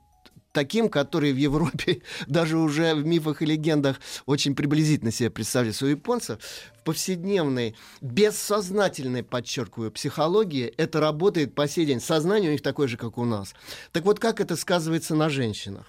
таким, 0.52 0.90
который 0.90 1.32
в 1.32 1.38
Европе 1.38 2.02
даже 2.28 2.58
уже 2.58 2.96
в 2.96 3.06
мифах 3.06 3.42
и 3.42 3.46
легендах 3.46 4.00
очень 4.26 4.56
приблизительно 4.56 5.12
себе 5.12 5.30
представляется. 5.30 5.86
У 5.86 5.90
японцев 5.90 6.40
в 6.80 6.84
повседневной, 6.84 7.76
бессознательной, 8.02 9.24
подчеркиваю, 9.24 9.92
психологии 9.92 10.74
это 10.78 11.00
работает 11.00 11.56
по 11.56 11.68
сей 11.68 11.86
день. 11.86 12.00
Сознание 12.00 12.50
у 12.50 12.54
них 12.54 12.62
такое 12.62 12.88
же, 12.88 12.98
как 12.98 13.18
у 13.18 13.26
нас. 13.26 13.54
Так 13.92 14.06
вот, 14.06 14.20
как 14.20 14.40
это 14.40 14.56
сказывается 14.56 15.16
на 15.16 15.30
женщинах? 15.30 15.86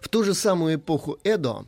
В 0.00 0.08
ту 0.08 0.24
же 0.24 0.34
самую 0.34 0.76
эпоху 0.76 1.18
Эдо, 1.22 1.64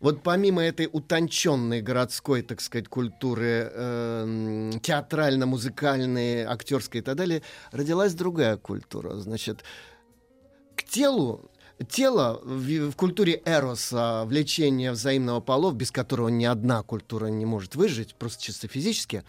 вот 0.00 0.22
помимо 0.24 0.62
этой 0.62 0.88
утонченной 0.92 1.80
городской, 1.80 2.42
так 2.42 2.60
сказать, 2.60 2.88
культуры, 2.88 3.70
эм, 3.72 4.80
театрально-музыкальной, 4.80 6.42
актерской 6.42 7.00
и 7.00 7.04
так 7.04 7.14
далее, 7.14 7.42
родилась 7.70 8.14
другая 8.14 8.56
культура. 8.56 9.14
Значит, 9.14 9.60
к 9.60 9.64
телу 10.92 11.40
Тело 11.88 12.40
в, 12.44 12.90
в 12.90 12.94
культуре 12.94 13.42
эроса, 13.44 14.24
влечения 14.26 14.92
взаимного 14.92 15.40
полов, 15.40 15.74
без 15.74 15.90
которого 15.90 16.28
ни 16.28 16.44
одна 16.44 16.82
культура 16.82 17.26
не 17.26 17.44
может 17.44 17.74
выжить, 17.74 18.14
просто 18.14 18.40
чисто 18.40 18.68
физически, 18.68 19.24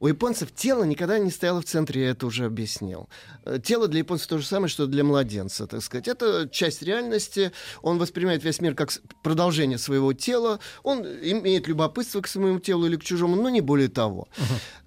у 0.00 0.06
японцев 0.06 0.52
тело 0.54 0.84
никогда 0.84 1.18
не 1.18 1.30
стояло 1.30 1.60
в 1.60 1.64
центре, 1.64 2.02
я 2.04 2.10
это 2.10 2.26
уже 2.26 2.44
объяснил. 2.44 3.08
Э, 3.44 3.58
Тело 3.62 3.88
для 3.88 3.98
японцев 3.98 4.28
то 4.28 4.38
же 4.38 4.46
самое, 4.46 4.68
что 4.68 4.86
для 4.86 5.02
младенца, 5.02 5.66
так 5.66 5.82
сказать. 5.82 6.06
Это 6.06 6.48
часть 6.50 6.82
реальности, 6.82 7.50
он 7.82 7.98
воспринимает 7.98 8.44
весь 8.44 8.60
мир 8.60 8.74
как 8.74 8.92
продолжение 9.22 9.76
своего 9.78 10.12
тела, 10.12 10.60
он 10.84 11.00
имеет 11.04 11.66
любопытство 11.66 12.20
к 12.20 12.28
своему 12.28 12.60
телу 12.60 12.86
или 12.86 12.96
к 12.96 13.02
чужому, 13.02 13.34
но 13.36 13.48
не 13.48 13.60
более 13.60 13.88
того. 13.88 14.28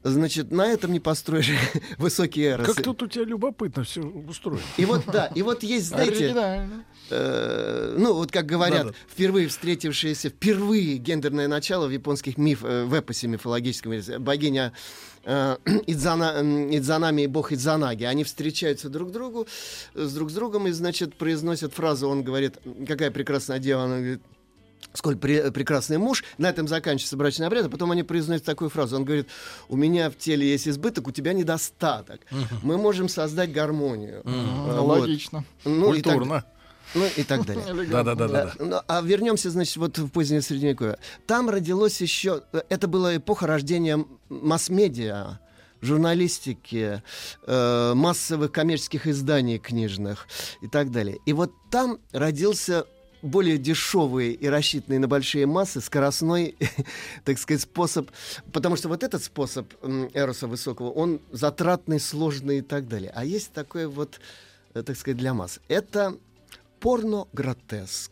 Значит, 0.04 0.52
на 0.52 0.66
этом 0.66 0.94
не 0.94 1.00
построишь 1.00 1.52
высокие 1.98 2.52
эросы. 2.52 2.74
Как 2.74 2.84
тут 2.84 3.04
у 3.04 3.08
тебя 3.08 3.26
любопытно 3.26 3.84
все 3.84 4.02
устроено. 4.02 4.62
И 4.78 4.86
вот, 4.86 5.04
да, 5.08 5.28
и 5.28 5.42
вот 5.42 5.62
есть, 5.64 5.88
знаете, 5.88 6.26
Оригинально. 6.26 6.86
э, 7.10 7.96
ну, 7.98 8.14
вот 8.14 8.32
как 8.32 8.46
говорят, 8.46 8.88
Да-да. 8.88 8.98
впервые 9.10 9.48
встретившиеся, 9.50 10.30
впервые 10.30 10.98
гендерное 10.98 11.48
начало 11.48 11.86
в 11.88 11.92
японских 11.92 12.38
миф, 12.38 12.64
э, 12.64 12.86
в 12.86 12.94
эпосе 12.94 13.28
мифологическом, 13.28 13.94
богиня 14.24 14.74
Идзана, 15.26 16.34
м, 16.38 16.76
Идзанами 16.76 17.24
и 17.24 17.28
бог 17.28 17.52
Идзанаги, 17.52 18.04
они 18.06 18.24
встречаются 18.24 18.90
друг 18.90 19.12
другу, 19.12 19.48
э, 19.96 20.04
с 20.06 20.14
друг 20.14 20.30
с 20.32 20.34
другом, 20.34 20.68
и, 20.68 20.72
значит, 20.72 21.14
произносят 21.16 21.74
фразу, 21.74 22.08
он 22.10 22.24
говорит, 22.24 22.56
какая 22.88 23.12
прекрасная 23.12 23.60
дева, 23.60 23.84
она 23.84 23.98
говорит, 23.98 24.22
сколь 24.94 25.16
пре- 25.16 25.52
прекрасный 25.52 25.98
муж. 26.00 26.24
На 26.38 26.50
этом 26.50 26.68
заканчивается 26.68 27.16
брачный 27.18 27.48
обряд, 27.48 27.66
а 27.68 27.70
потом 27.70 27.92
они 27.92 28.04
произносят 28.04 28.46
такую 28.46 28.70
фразу. 28.70 28.96
Он 28.96 29.06
говорит, 29.06 29.28
у 29.70 29.76
меня 29.78 30.10
в 30.10 30.18
теле 30.18 30.50
есть 30.52 30.68
избыток, 30.68 31.08
у 31.08 31.12
тебя 31.12 31.34
недостаток. 31.34 32.22
Мы 32.64 32.78
можем 32.78 33.08
создать 33.08 33.52
гармонию. 33.54 34.22
Ну, 34.26 34.32
А, 34.72 34.82
вот. 34.82 35.00
Логично. 35.02 35.46
Ну, 35.66 35.94
и 35.94 36.02
так- 36.02 36.14
Культурно. 36.14 36.46
Ну 36.94 37.06
и 37.16 37.24
так 37.24 37.46
далее. 37.46 37.88
Да-да-да. 37.88 38.54
Э, 38.58 38.64
ну, 38.64 38.82
а 38.88 39.02
вернемся, 39.02 39.50
значит, 39.50 39.78
вот 39.78 39.98
в 39.98 40.10
позднее 40.10 40.42
средневековье. 40.42 40.98
Там 41.28 41.50
родилось 41.50 42.02
еще... 42.02 42.44
э, 42.54 42.62
Это 42.70 42.88
была 42.88 43.16
эпоха 43.16 43.48
рождения 43.48 44.04
масс-медиа, 44.30 45.40
журналистики, 45.82 47.02
э, 47.48 47.94
массовых 47.96 48.52
коммерческих 48.52 49.08
изданий 49.08 49.58
книжных 49.58 50.28
и 50.62 50.68
так 50.68 50.92
далее. 50.92 51.18
И 51.26 51.34
вот 51.34 51.52
там 51.70 52.00
родился 52.12 52.86
более 53.22 53.58
дешевый 53.58 54.32
и 54.34 54.48
рассчитанный 54.48 55.00
на 55.00 55.08
большие 55.08 55.46
массы 55.46 55.80
скоростной, 55.80 56.56
так 57.24 57.38
сказать, 57.38 57.62
способ, 57.62 58.10
потому 58.52 58.76
что 58.76 58.90
вот 58.90 59.04
этот 59.04 59.24
способ 59.24 59.72
эроса 60.14 60.48
высокого, 60.48 60.90
он 60.90 61.20
затратный, 61.32 62.00
сложный 62.00 62.60
и 62.60 62.62
так 62.62 62.88
далее. 62.88 63.12
А 63.16 63.24
есть 63.24 63.52
такой 63.54 63.88
вот, 63.88 64.20
так 64.74 64.96
сказать, 64.98 65.18
для 65.18 65.34
масс. 65.34 65.60
Это 65.68 66.18
порно-гротеск. 66.82 68.12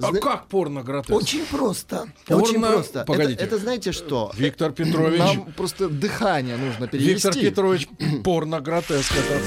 А 0.00 0.10
Зна- 0.10 0.20
как 0.20 0.46
порно 0.48 0.82
гротеск? 0.82 1.12
Очень 1.12 1.44
просто. 1.46 2.06
Порно- 2.26 2.42
Очень 2.44 2.60
просто. 2.60 2.98
Это- 3.00 3.06
Погодите. 3.06 3.44
Это, 3.44 3.58
знаете 3.58 3.92
что? 3.92 4.30
Виктор 4.36 4.72
Петрович. 4.72 5.18
Нам 5.18 5.52
просто 5.52 5.88
дыхание 5.88 6.56
нужно 6.56 6.86
перевести. 6.86 7.12
Виктор 7.14 7.34
Петрович, 7.34 7.88
порно 8.24 8.60
гротеск. 8.60 9.12
это- 9.12 9.40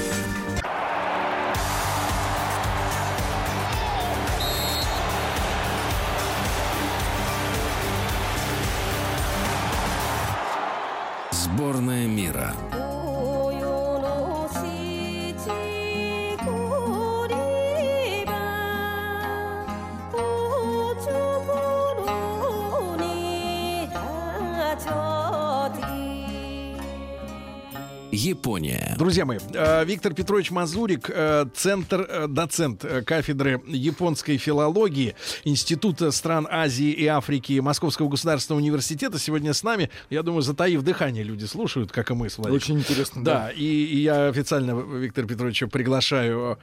Друзья 29.21 29.25
мои, 29.25 29.37
э, 29.53 29.85
Виктор 29.85 30.13
Петрович 30.15 30.49
Мазурик, 30.49 31.09
э, 31.13 31.45
центр, 31.53 32.07
э, 32.09 32.27
доцент 32.27 32.83
кафедры 33.05 33.61
японской 33.67 34.37
филологии 34.37 35.15
Института 35.43 36.09
стран 36.11 36.47
Азии 36.49 36.91
и 36.91 37.05
Африки 37.05 37.59
Московского 37.59 38.09
государственного 38.09 38.61
университета 38.61 39.19
сегодня 39.19 39.53
с 39.53 39.61
нами. 39.61 39.91
Я 40.09 40.23
думаю, 40.23 40.41
затаив 40.41 40.81
дыхание 40.81 41.23
люди 41.23 41.45
слушают, 41.45 41.91
как 41.91 42.09
и 42.09 42.15
мы 42.15 42.31
с 42.31 42.37
Владиком. 42.39 42.55
Очень 42.55 42.79
интересно. 42.79 43.23
Да, 43.23 43.51
и, 43.51 43.63
и 43.63 43.97
я 43.99 44.27
официально 44.27 44.71
Виктора 44.71 45.27
Петровича 45.27 45.67
приглашаю 45.67 46.57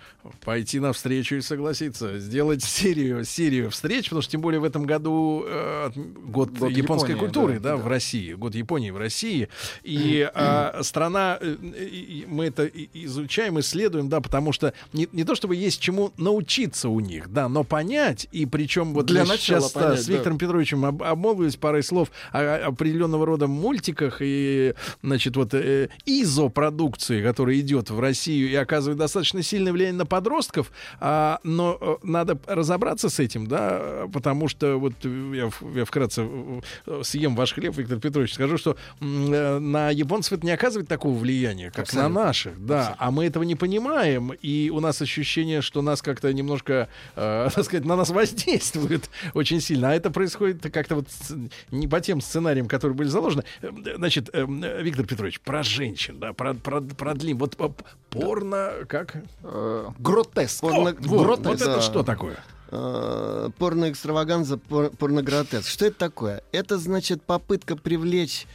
пойти 0.44 0.80
на 0.80 0.92
встречу 0.92 1.36
и 1.36 1.40
согласиться, 1.40 2.18
сделать 2.18 2.64
серию, 2.64 3.24
серию 3.24 3.70
встреч, 3.70 4.06
потому 4.06 4.22
что 4.22 4.32
тем 4.32 4.40
более 4.40 4.58
в 4.58 4.64
этом 4.64 4.84
году 4.84 5.44
э, 5.46 5.90
год, 5.94 6.50
Год 6.58 6.70
японской 6.72 7.12
Японии, 7.12 7.18
культуры, 7.20 7.60
да, 7.60 7.70
да, 7.70 7.76
да. 7.76 7.82
в 7.84 7.86
России, 7.86 8.32
год 8.32 8.56
Японии 8.56 8.90
в 8.90 8.96
России, 8.96 9.48
и 9.84 10.28
а, 10.34 10.80
страна, 10.82 11.38
э, 11.40 11.54
и 11.54 12.24
мы 12.26 12.47
это 12.48 12.66
изучаем, 12.66 13.58
исследуем, 13.60 14.08
да, 14.08 14.20
потому 14.20 14.52
что 14.52 14.72
не, 14.92 15.08
не 15.12 15.24
то 15.24 15.34
чтобы 15.34 15.56
есть 15.56 15.80
чему 15.80 16.12
научиться 16.16 16.88
у 16.88 17.00
них, 17.00 17.32
да, 17.32 17.48
но 17.48 17.64
понять 17.64 18.28
и 18.32 18.46
причем 18.46 18.94
вот 18.94 19.06
Для 19.06 19.24
начала 19.24 19.60
сейчас 19.60 19.72
да, 19.72 19.80
понять, 19.80 20.00
с 20.02 20.06
да. 20.06 20.12
Виктором 20.14 20.38
Петровичем 20.38 20.84
об- 20.84 21.02
обмолвились 21.02 21.56
парой 21.56 21.82
слов 21.82 22.10
о, 22.32 22.38
о 22.40 22.66
определенного 22.68 23.26
рода 23.26 23.46
мультиках 23.46 24.18
и, 24.20 24.74
значит, 25.02 25.36
вот 25.36 25.54
э, 25.54 25.88
изопродукции, 26.06 27.22
которая 27.22 27.58
идет 27.58 27.90
в 27.90 28.00
Россию 28.00 28.50
и 28.50 28.54
оказывает 28.54 28.98
достаточно 28.98 29.42
сильное 29.42 29.72
влияние 29.72 29.98
на 29.98 30.06
подростков, 30.06 30.70
а, 31.00 31.40
но 31.42 31.78
э, 31.80 31.96
надо 32.02 32.38
разобраться 32.46 33.08
с 33.08 33.18
этим, 33.18 33.46
да, 33.46 34.06
потому 34.12 34.48
что 34.48 34.76
вот 34.76 34.92
я, 35.04 35.50
я 35.74 35.84
вкратце 35.84 36.26
э, 36.86 37.00
съем 37.02 37.34
ваш 37.36 37.54
хлеб, 37.54 37.76
Виктор 37.76 37.98
Петрович, 37.98 38.34
скажу, 38.34 38.58
что 38.58 38.76
э, 39.00 39.58
на 39.58 39.90
японцев 39.90 40.34
это 40.34 40.46
не 40.46 40.52
оказывает 40.52 40.88
такого 40.88 41.16
влияния, 41.16 41.70
как 41.70 41.86
Абсолютно. 41.86 42.08
на 42.08 42.14
наших, 42.44 42.66
да, 42.66 42.94
а 42.98 43.10
мы 43.10 43.26
этого 43.26 43.42
не 43.42 43.54
понимаем, 43.54 44.32
и 44.32 44.70
у 44.70 44.80
нас 44.80 45.02
ощущение, 45.02 45.62
что 45.62 45.82
нас 45.82 46.02
как-то 46.02 46.32
немножко, 46.32 46.88
э, 47.16 47.48
так 47.54 47.64
сказать, 47.64 47.84
на 47.84 47.96
нас 47.96 48.10
воздействует 48.10 49.10
очень 49.34 49.60
сильно, 49.60 49.90
а 49.90 49.94
это 49.94 50.10
происходит 50.10 50.62
как-то 50.72 50.96
вот 50.96 51.06
не 51.70 51.88
по 51.88 52.00
тем 52.00 52.20
сценариям, 52.20 52.68
которые 52.68 52.96
были 52.96 53.08
заложены. 53.08 53.44
Э, 53.62 53.70
Значит, 53.96 54.30
э, 54.32 54.44
Виктор 54.82 55.06
Петрович, 55.06 55.40
про 55.40 55.62
женщин, 55.62 56.18
да, 56.18 56.32
про, 56.32 56.54
про, 56.54 56.80
продлим. 56.80 57.38
Вот 57.38 57.56
э, 57.58 57.68
порно, 58.10 58.72
как? 58.88 59.16
Э, 59.42 59.88
Гротеск. 59.98 60.60
Порно- 60.62 60.90
О, 60.90 60.96
вот, 61.00 61.26
гротеск, 61.26 61.46
вот 61.48 61.60
это 61.62 61.74
да. 61.76 61.80
что 61.80 62.02
такое? 62.02 62.36
Э, 62.70 63.48
порно-экстраваганза, 63.58 64.58
пор- 64.58 64.90
порногротеск. 64.90 65.68
Что 65.68 65.86
это 65.86 65.98
такое? 65.98 66.42
Это, 66.52 66.78
значит, 66.78 67.22
попытка 67.22 67.76
привлечь 67.76 68.46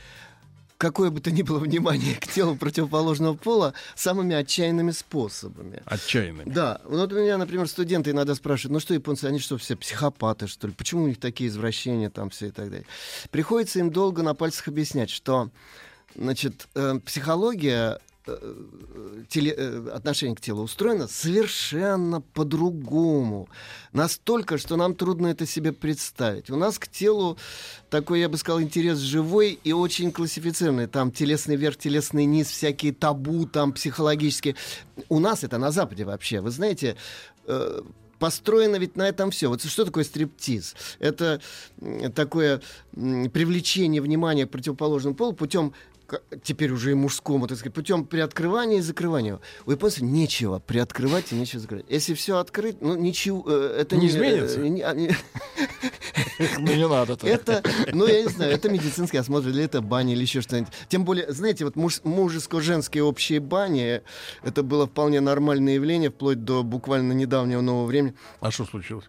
какое 0.83 1.11
бы 1.11 1.21
то 1.21 1.31
ни 1.31 1.43
было 1.43 1.59
внимание 1.59 2.15
к 2.19 2.27
телу 2.27 2.57
противоположного 2.57 3.35
пола 3.35 3.73
самыми 3.95 4.35
отчаянными 4.35 4.91
способами. 4.91 5.81
Отчаянный. 5.85 6.43
Да, 6.45 6.81
вот 6.83 7.13
у 7.13 7.15
меня, 7.15 7.37
например, 7.37 7.69
студенты 7.69 8.11
иногда 8.11 8.35
спрашивают, 8.35 8.73
ну 8.73 8.79
что 8.81 8.93
японцы, 8.93 9.23
они 9.25 9.39
что, 9.39 9.57
все 9.57 9.77
психопаты, 9.77 10.47
что 10.47 10.67
ли? 10.67 10.73
Почему 10.73 11.03
у 11.03 11.07
них 11.07 11.21
такие 11.21 11.49
извращения 11.49 12.09
там 12.09 12.29
все 12.31 12.47
и 12.47 12.51
так 12.51 12.69
далее? 12.69 12.85
Приходится 13.31 13.79
им 13.79 13.91
долго 13.91 14.23
на 14.23 14.33
пальцах 14.33 14.67
объяснять, 14.67 15.09
что, 15.09 15.51
значит, 16.15 16.67
э, 16.75 16.99
психология 17.05 17.99
теле- 18.25 19.53
э, 19.55 19.89
отношение 19.93 20.35
к 20.35 20.41
телу 20.41 20.63
устроено 20.63 21.07
совершенно 21.07 22.21
по-другому. 22.21 23.49
Настолько, 23.91 24.57
что 24.57 24.75
нам 24.75 24.95
трудно 24.95 25.27
это 25.27 25.45
себе 25.45 25.71
представить. 25.71 26.49
У 26.49 26.55
нас 26.55 26.79
к 26.79 26.87
телу 26.87 27.37
такой, 27.89 28.21
я 28.21 28.29
бы 28.29 28.37
сказал, 28.37 28.61
интерес 28.61 28.99
живой 28.99 29.59
и 29.63 29.73
очень 29.73 30.11
классифицированный. 30.11 30.87
Там 30.87 31.11
телесный 31.11 31.55
верх, 31.55 31.77
телесный 31.77 32.25
низ, 32.25 32.47
всякие 32.47 32.93
табу 32.93 33.45
там 33.45 33.73
психологические. 33.73 34.55
У 35.09 35.19
нас 35.19 35.43
это 35.43 35.57
на 35.57 35.71
Западе 35.71 36.05
вообще. 36.05 36.39
Вы 36.39 36.51
знаете, 36.51 36.95
э, 37.45 37.81
построено 38.19 38.77
ведь 38.77 38.95
на 38.95 39.07
этом 39.09 39.31
все. 39.31 39.49
Вот 39.49 39.61
что 39.61 39.83
такое 39.83 40.05
стриптиз? 40.05 40.75
Это 40.99 41.41
такое 42.15 42.61
привлечение 42.93 44.01
внимания 44.01 44.45
к 44.45 44.49
противоположному 44.49 45.13
полу 45.13 45.33
путем 45.33 45.73
теперь 46.43 46.71
уже 46.71 46.91
и 46.91 46.93
мужскому, 46.93 47.47
так 47.47 47.57
сказать, 47.57 47.73
путем 47.73 48.05
приоткрывания 48.05 48.79
и 48.79 48.81
закрывания. 48.81 49.39
У 49.65 49.71
японцев 49.71 50.01
нечего 50.01 50.59
приоткрывать 50.59 51.31
и 51.31 51.35
нечего 51.35 51.61
закрывать. 51.61 51.85
Если 51.89 52.13
все 52.13 52.37
открыть, 52.37 52.81
ну 52.81 52.95
ничего, 52.95 53.43
э, 53.47 53.77
это 53.81 53.95
Не 53.95 54.03
не, 54.03 54.07
изменится? 54.09 54.59
э, 54.59 54.67
не- 54.67 54.81
а, 54.81 54.93
Ну 56.59 56.73
не 56.73 56.87
надо 56.87 57.17
это, 57.23 57.63
ну, 57.93 58.05
я 58.07 58.23
не 58.23 58.29
знаю, 58.29 58.51
это 58.51 58.69
медицинский 58.69 59.17
осмотр, 59.17 59.49
или 59.49 59.63
это 59.63 59.81
баня, 59.81 60.13
или 60.13 60.21
еще 60.21 60.41
что-нибудь. 60.41 60.71
Тем 60.89 61.05
более, 61.05 61.31
знаете, 61.31 61.63
вот 61.65 61.75
муж- 61.75 62.01
мужеско-женские 62.03 63.03
общие 63.03 63.39
бани, 63.39 64.01
это 64.43 64.63
было 64.63 64.87
вполне 64.87 65.21
нормальное 65.21 65.75
явление, 65.75 66.09
вплоть 66.09 66.43
до 66.43 66.63
буквально 66.63 67.13
недавнего 67.13 67.61
нового 67.61 67.85
времени. 67.85 68.13
А 68.39 68.51
что 68.51 68.65
случилось? 68.65 69.05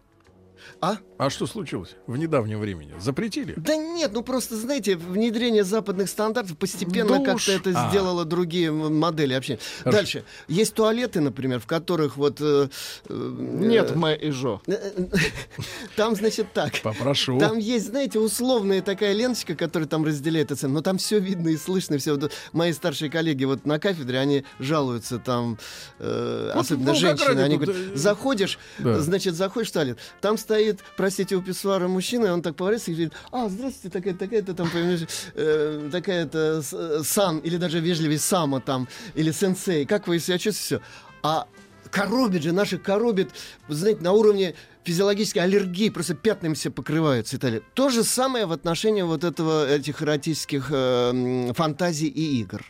А? 0.80 0.96
А 1.18 1.30
что 1.30 1.46
случилось 1.46 1.94
в 2.06 2.16
недавнем 2.16 2.58
времени? 2.60 2.92
Запретили? 3.00 3.54
Да 3.56 3.76
нет, 3.76 4.10
ну 4.12 4.22
просто, 4.22 4.56
знаете, 4.56 4.96
внедрение 4.96 5.64
западных 5.64 6.08
стандартов 6.08 6.56
постепенно 6.58 7.18
Душ. 7.18 7.26
как-то 7.26 7.52
это 7.52 7.72
А. 7.74 7.90
сделало 7.90 8.24
другие 8.24 8.70
модели 8.72 9.32
общения. 9.34 9.58
Хорошо. 9.80 9.96
Дальше. 9.98 10.24
Есть 10.48 10.74
туалеты, 10.74 11.20
например, 11.20 11.60
в 11.60 11.66
которых 11.66 12.16
вот... 12.16 12.40
э, 12.40 12.68
э, 13.08 13.36
Нет, 13.38 13.94
мы 13.94 14.14
и 14.14 14.30
Жо. 14.30 14.60
Там, 15.96 16.14
значит, 16.16 16.52
так. 16.52 16.80
Попрошу. 16.82 17.38
Там 17.38 17.58
есть, 17.58 17.86
знаете, 17.86 18.18
условная 18.18 18.82
такая 18.82 19.12
ленточка, 19.12 19.54
которая 19.54 19.88
там 19.88 20.04
разделяет 20.04 20.50
это, 20.50 20.68
но 20.68 20.80
там 20.82 20.98
все 20.98 21.18
видно 21.18 21.48
и 21.50 21.56
слышно, 21.56 21.98
все. 21.98 22.16
Вот 22.16 22.32
мои 22.52 22.72
старшие 22.72 23.10
коллеги 23.10 23.44
вот 23.44 23.64
на 23.66 23.78
кафедре, 23.78 24.18
они 24.18 24.44
жалуются 24.58 25.18
там, 25.18 25.58
э, 25.98 26.52
Вот 26.54 26.60
особенно 26.62 26.92
в 26.92 26.96
женщины, 26.96 27.40
они 27.40 27.56
тут, 27.58 27.66
говорят, 27.66 27.92
э, 27.92 27.96
заходишь, 27.96 28.58
Да. 28.78 29.00
значит, 29.00 29.34
заходишь 29.34 29.70
в 29.70 29.72
туалет, 29.72 29.98
там 30.20 30.36
стоит, 30.38 30.53
простите, 30.96 31.36
у 31.36 31.42
писсуара 31.42 31.88
мужчина, 31.88 32.26
и 32.26 32.30
он 32.30 32.42
так 32.42 32.56
поворачивается 32.56 32.90
и 32.90 32.94
говорит, 32.94 33.12
а, 33.32 33.48
здравствуйте, 33.48 33.90
такая-то, 33.90 34.18
такая-то 34.18 34.54
там, 34.54 34.70
понимаешь, 34.70 35.06
э, 35.34 35.88
такая-то 35.90 36.62
э, 36.72 37.02
сан, 37.04 37.38
или 37.38 37.56
даже 37.56 37.80
вежливый 37.80 38.18
сама 38.18 38.60
там, 38.60 38.88
или 39.14 39.30
сенсей, 39.30 39.86
как 39.86 40.06
вы 40.06 40.18
себя 40.18 40.38
чувствуете. 40.38 40.84
А 41.22 41.46
коробит 41.90 42.42
же, 42.42 42.52
наших 42.52 42.82
коробит, 42.82 43.30
знаете, 43.68 44.02
на 44.02 44.12
уровне 44.12 44.54
физиологической 44.84 45.42
аллергии, 45.42 45.88
просто 45.88 46.14
пятнами 46.14 46.54
все 46.54 46.70
покрываются 46.70 47.36
и 47.36 47.38
так 47.38 47.50
далее. 47.50 47.62
То 47.74 47.88
же 47.88 48.04
самое 48.04 48.46
в 48.46 48.52
отношении 48.52 49.02
вот 49.02 49.24
этого, 49.24 49.68
этих 49.68 50.02
эротических 50.02 50.68
э, 50.70 51.52
фантазий 51.54 52.08
и 52.08 52.40
игр. 52.40 52.62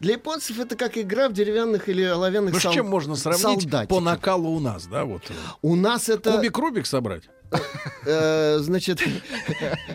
Для 0.00 0.14
японцев 0.14 0.58
это 0.60 0.76
как 0.76 0.96
игра 0.96 1.28
в 1.28 1.32
деревянных 1.32 1.88
или 1.88 2.02
оловянных 2.02 2.54
Ну, 2.54 2.60
с 2.60 2.62
сол- 2.62 2.72
чем 2.72 2.86
можно 2.88 3.16
сравнить 3.16 3.42
солдатиков. 3.62 3.88
по 3.88 4.00
накалу 4.00 4.50
у 4.56 4.60
нас, 4.60 4.86
да? 4.86 5.04
Вот. 5.04 5.22
У 5.62 5.74
нас 5.76 6.08
это... 6.08 6.32
Кубик 6.32 6.56
Рубик 6.58 6.86
собрать? 6.86 7.24
Э, 8.08 8.58
значит, 8.60 9.00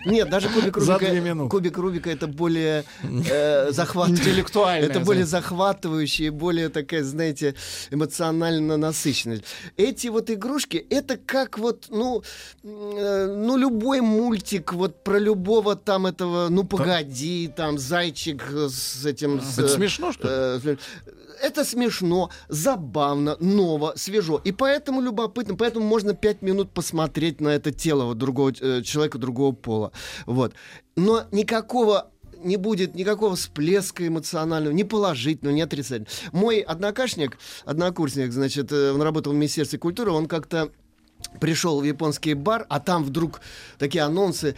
нет, 0.06 0.30
даже 0.30 0.50
кубик 0.50 0.76
Рубика, 0.76 1.48
кубик 1.50 1.78
Рубика 1.78 2.10
это 2.10 2.28
более 2.28 2.84
э. 3.04 3.72
Интеллектуальное 3.72 4.90
Это 4.90 5.00
более 5.00 5.26
захватывающее, 5.26 6.32
более 6.32 6.70
такая, 6.70 7.04
знаете, 7.04 7.56
эмоционально 7.90 8.76
насыщенная. 8.78 9.42
Эти 9.78 10.08
вот 10.08 10.30
игрушки, 10.30 10.86
это 10.90 11.18
как 11.18 11.58
вот, 11.58 11.86
ну, 11.90 12.24
э, 12.64 13.36
ну 13.38 13.58
любой 13.58 14.02
мультик 14.02 14.74
вот 14.74 15.04
про 15.04 15.18
любого 15.18 15.76
там 15.76 16.06
этого, 16.06 16.50
ну 16.50 16.66
погоди, 16.66 17.52
там 17.56 17.78
зайчик 17.78 18.44
с 18.70 19.06
этим. 19.06 19.42
с, 19.42 19.58
Это 19.58 19.70
смешно, 19.70 20.12
что 20.12 20.28
ли? 20.28 20.70
э, 20.72 20.76
это 21.42 21.66
смешно, 21.66 22.30
забавно, 22.48 23.38
ново, 23.40 23.94
свежо. 23.96 24.42
И 24.44 24.52
поэтому 24.52 25.02
любопытно, 25.02 25.56
поэтому 25.56 25.86
можно 25.86 26.14
пять 26.14 26.42
минут 26.42 26.72
посмотреть 26.72 27.42
на 27.42 27.50
это 27.50 27.72
тело 27.72 28.06
вот 28.06 28.18
другого 28.18 28.54
э, 28.60 28.82
человека 28.84 29.18
другого 29.18 29.54
пола. 29.54 29.92
Вот. 30.26 30.54
Но 30.96 31.24
никакого 31.32 32.12
не 32.44 32.58
будет 32.58 32.96
никакого 32.96 33.36
всплеска 33.36 34.08
эмоционального, 34.08 34.74
ни 34.74 34.84
положительного, 34.84 35.56
ни 35.56 35.62
отрицательного. 35.62 36.12
Мой 36.32 36.60
однокашник, 36.60 37.38
однокурсник, 37.66 38.32
значит, 38.32 38.72
э, 38.72 38.92
он 38.92 39.02
работал 39.02 39.34
в 39.34 39.36
Министерстве 39.36 39.80
культуры, 39.80 40.12
он 40.12 40.28
как-то 40.28 40.72
пришел 41.40 41.80
в 41.80 41.84
японский 41.84 42.34
бар, 42.34 42.66
а 42.70 42.80
там 42.80 43.04
вдруг 43.04 43.42
такие 43.78 44.04
анонсы 44.04 44.56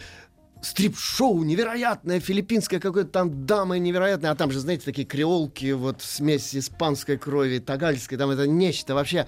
стрип-шоу 0.64 1.44
невероятное, 1.44 2.20
филиппинское 2.20 2.80
какое-то 2.80 3.10
там 3.10 3.46
дама 3.46 3.78
невероятная, 3.78 4.30
а 4.30 4.34
там 4.34 4.50
же, 4.50 4.60
знаете, 4.60 4.84
такие 4.84 5.06
креолки, 5.06 5.72
вот 5.72 6.02
смесь 6.02 6.56
испанской 6.56 7.18
крови, 7.18 7.58
тагальской, 7.58 8.18
там 8.18 8.30
это 8.30 8.46
нечто 8.46 8.94
вообще. 8.94 9.26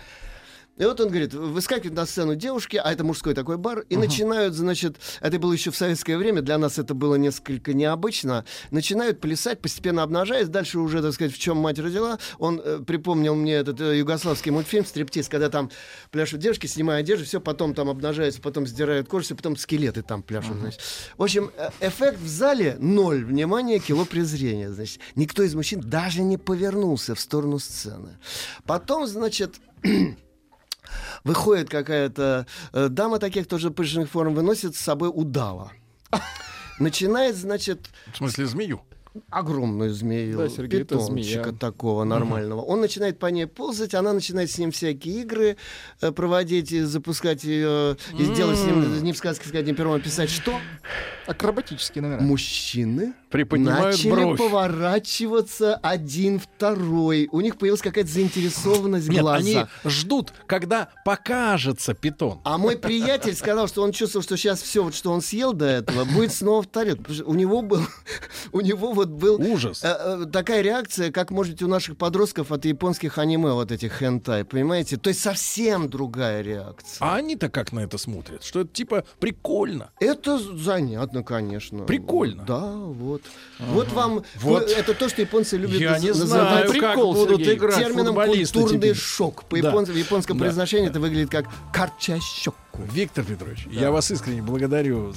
И 0.77 0.85
вот 0.85 1.01
он 1.01 1.09
говорит, 1.09 1.33
выскакивают 1.33 1.95
на 1.95 2.05
сцену 2.07 2.35
девушки, 2.35 2.77
а 2.77 2.93
это 2.93 3.03
мужской 3.03 3.35
такой 3.35 3.57
бар, 3.57 3.81
и 3.89 3.97
начинают, 3.97 4.55
значит, 4.55 4.97
это 5.21 5.39
было 5.39 5.53
еще 5.53 5.71
в 5.71 5.77
советское 5.77 6.19
время, 6.19 6.43
для 6.43 6.59
нас 6.59 6.79
это 6.79 6.95
было 6.95 7.15
несколько 7.15 7.73
необычно, 7.73 8.45
начинают 8.71 9.21
плясать, 9.21 9.61
постепенно 9.61 10.03
обнажаясь, 10.03 10.49
дальше 10.49 10.79
уже, 10.79 11.01
так 11.01 11.15
сказать, 11.15 11.33
в 11.33 11.39
чем 11.39 11.57
мать 11.57 11.79
родила, 11.79 12.19
он 12.39 12.61
э, 12.63 12.81
припомнил 12.87 13.35
мне 13.35 13.55
этот 13.55 13.81
э, 13.81 13.99
югославский 13.99 14.51
мультфильм 14.51 14.85
«Стриптиз», 14.85 15.29
когда 15.29 15.49
там 15.49 15.71
пляшут 16.11 16.41
девушки, 16.41 16.67
снимают 16.67 17.07
одежду, 17.07 17.25
все, 17.25 17.41
потом 17.41 17.75
там 17.75 17.89
обнажаются, 17.89 18.41
потом 18.43 18.67
сдирают 18.67 19.09
кожу, 19.09 19.35
потом 19.35 19.57
скелеты 19.57 20.03
там 20.03 20.23
пляшут, 20.23 20.57
значит. 20.57 20.81
В 21.17 21.23
общем, 21.23 21.51
э, 21.57 21.71
эффект 21.81 22.19
в 22.21 22.29
зале 22.29 22.77
ноль, 22.79 23.25
внимание, 23.25 23.79
кило 23.79 24.05
презрения, 24.05 24.71
значит. 24.71 25.01
Никто 25.15 25.43
из 25.43 25.55
мужчин 25.55 25.81
даже 25.81 26.23
не 26.23 26.37
повернулся 26.37 27.15
в 27.15 27.21
сторону 27.21 27.59
сцены. 27.59 28.19
Потом, 28.67 29.07
значит, 29.07 29.55
выходит 31.25 31.69
какая-то 31.69 32.47
э, 32.73 32.89
дама 32.89 33.19
таких 33.19 33.47
тоже 33.47 33.71
пышных 33.71 34.11
форм, 34.11 34.35
выносит 34.35 34.77
с 34.77 34.81
собой 34.81 35.11
удава. 35.13 35.73
Начинает, 36.79 37.37
значит, 37.37 37.89
В 38.13 38.17
смысле, 38.19 38.47
змею? 38.47 38.81
огромную 39.31 39.95
змею, 39.95 40.37
Да, 40.37 40.49
Сергей, 40.51 40.83
это 40.83 40.97
питомчика 40.97 41.45
змея. 41.45 41.59
такого 41.59 42.05
нормального. 42.05 42.61
Он 42.61 42.83
начинает 42.83 43.19
по 43.19 43.27
ней 43.27 43.47
ползать, 43.47 43.95
она 43.95 44.13
начинает 44.13 44.51
с 44.51 44.59
ним 44.59 44.73
всякие 44.73 45.23
игры 45.23 45.57
э, 46.03 46.13
проводить, 46.13 46.71
и 46.73 46.83
запускать 46.83 47.43
ее, 47.45 47.97
и 48.19 48.25
сделать 48.25 48.59
с 48.59 48.65
ним, 48.65 49.03
не 49.03 49.13
в 49.13 49.17
сказке 49.17 49.49
сказать, 49.49 49.67
не 49.67 49.73
пером, 49.73 49.95
а 49.95 50.01
писать 50.01 50.29
что? 50.29 50.61
Акробатические 51.27 52.03
номера. 52.03 52.21
Мужчины 52.21 53.15
Приподнимают 53.31 53.97
начали 53.97 54.11
бровь. 54.11 54.39
поворачиваться 54.39 55.75
один 55.77 56.39
второй. 56.41 57.29
У 57.33 57.41
них 57.41 57.57
появилась 57.59 57.83
какая-то 57.83 58.11
заинтересованность 58.11 59.09
Нет, 59.09 59.21
глазах. 59.21 59.41
они 59.41 59.65
ждут, 59.85 60.33
когда 60.47 60.89
покажется 61.05 61.95
питон. 61.95 62.41
А 62.45 62.59
мой 62.59 62.77
приятель 62.79 63.35
сказал, 63.35 63.69
что 63.69 63.83
он 63.83 63.93
чувствовал, 63.93 64.23
что 64.23 64.37
сейчас 64.37 64.63
все, 64.63 64.83
вот, 64.85 64.95
что 64.95 65.11
он 65.13 65.21
съел 65.21 65.53
до 65.53 65.67
этого, 65.67 66.05
будет 66.05 66.33
снова 66.33 66.63
в 66.63 66.67
тарелке. 66.67 67.23
У 67.25 67.35
него 67.35 67.63
был, 67.63 67.81
у 68.53 68.61
него 68.61 68.93
вот 68.93 69.09
был 69.09 69.41
Ужас. 69.41 69.83
э, 69.83 69.89
э, 69.89 70.27
такая 70.33 70.63
реакция, 70.63 71.11
как 71.11 71.31
может 71.31 71.53
быть 71.55 71.63
у 71.63 71.69
наших 71.69 71.97
подростков 71.97 72.53
от 72.53 72.65
японских 72.65 73.19
аниме, 73.19 73.53
вот 73.53 73.73
этих 73.73 73.93
хентай, 73.99 74.45
понимаете? 74.45 74.97
То 74.97 75.09
есть 75.09 75.21
совсем 75.21 75.89
другая 75.89 76.43
реакция. 76.43 76.99
А 77.01 77.17
они-то 77.17 77.49
как 77.49 77.73
на 77.73 77.81
это 77.81 77.99
смотрят? 77.99 78.45
Что 78.45 78.61
это 78.61 78.73
типа 78.73 79.05
прикольно. 79.19 79.91
Это 80.01 80.39
занятно, 80.39 81.16
конечно. 81.25 81.85
Прикольно. 81.85 82.45
Да, 82.45 82.71
вот. 82.73 83.23
Вот 83.59 83.93
вам, 83.93 84.23
Вот. 84.37 84.71
это 84.71 84.95
то, 84.95 85.09
что 85.09 85.23
японцы 85.23 85.57
любят 85.57 85.81
Я 85.81 85.99
не 85.99 86.09
наз- 86.11 86.15
знаю, 86.15 86.45
называть 86.45 86.79
как 86.81 86.93
прикол, 86.95 87.15
будут 87.15 87.39
Сергей. 87.41 87.55
играть 87.55 87.77
термином 87.79 88.15
культурный 88.15 88.79
теперь. 88.79 88.95
шок. 88.95 89.45
По 89.45 89.61
Да. 89.61 89.69
япон- 89.71 89.85
в 89.87 89.97
японском 89.97 90.39
Да. 90.39 90.45
произношении 90.45 90.89
это 90.89 91.01
выглядит 91.01 91.31
как 91.31 91.47
карчащок. 91.73 92.55
Виктор 92.93 93.25
Петрович, 93.25 93.67
я 93.71 93.91
вас 93.91 94.11
искренне 94.11 94.43
благодарю. 94.43 95.13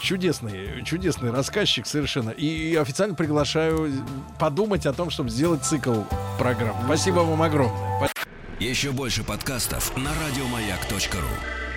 Чудесный, 0.00 0.82
чудесный 0.84 1.30
рассказчик 1.30 1.86
совершенно. 1.86 2.30
И 2.30 2.74
официально 2.76 3.14
приглашаю 3.14 3.92
подумать 4.38 4.86
о 4.86 4.92
том, 4.92 5.10
чтобы 5.10 5.30
сделать 5.30 5.64
цикл 5.64 6.02
программ. 6.38 6.76
Спасибо 6.86 7.20
вам 7.20 7.42
огромное. 7.42 8.10
Еще 8.60 8.90
больше 8.92 9.24
подкастов 9.24 9.96
на 9.96 10.10
радиомаяк.ру. 10.26 11.69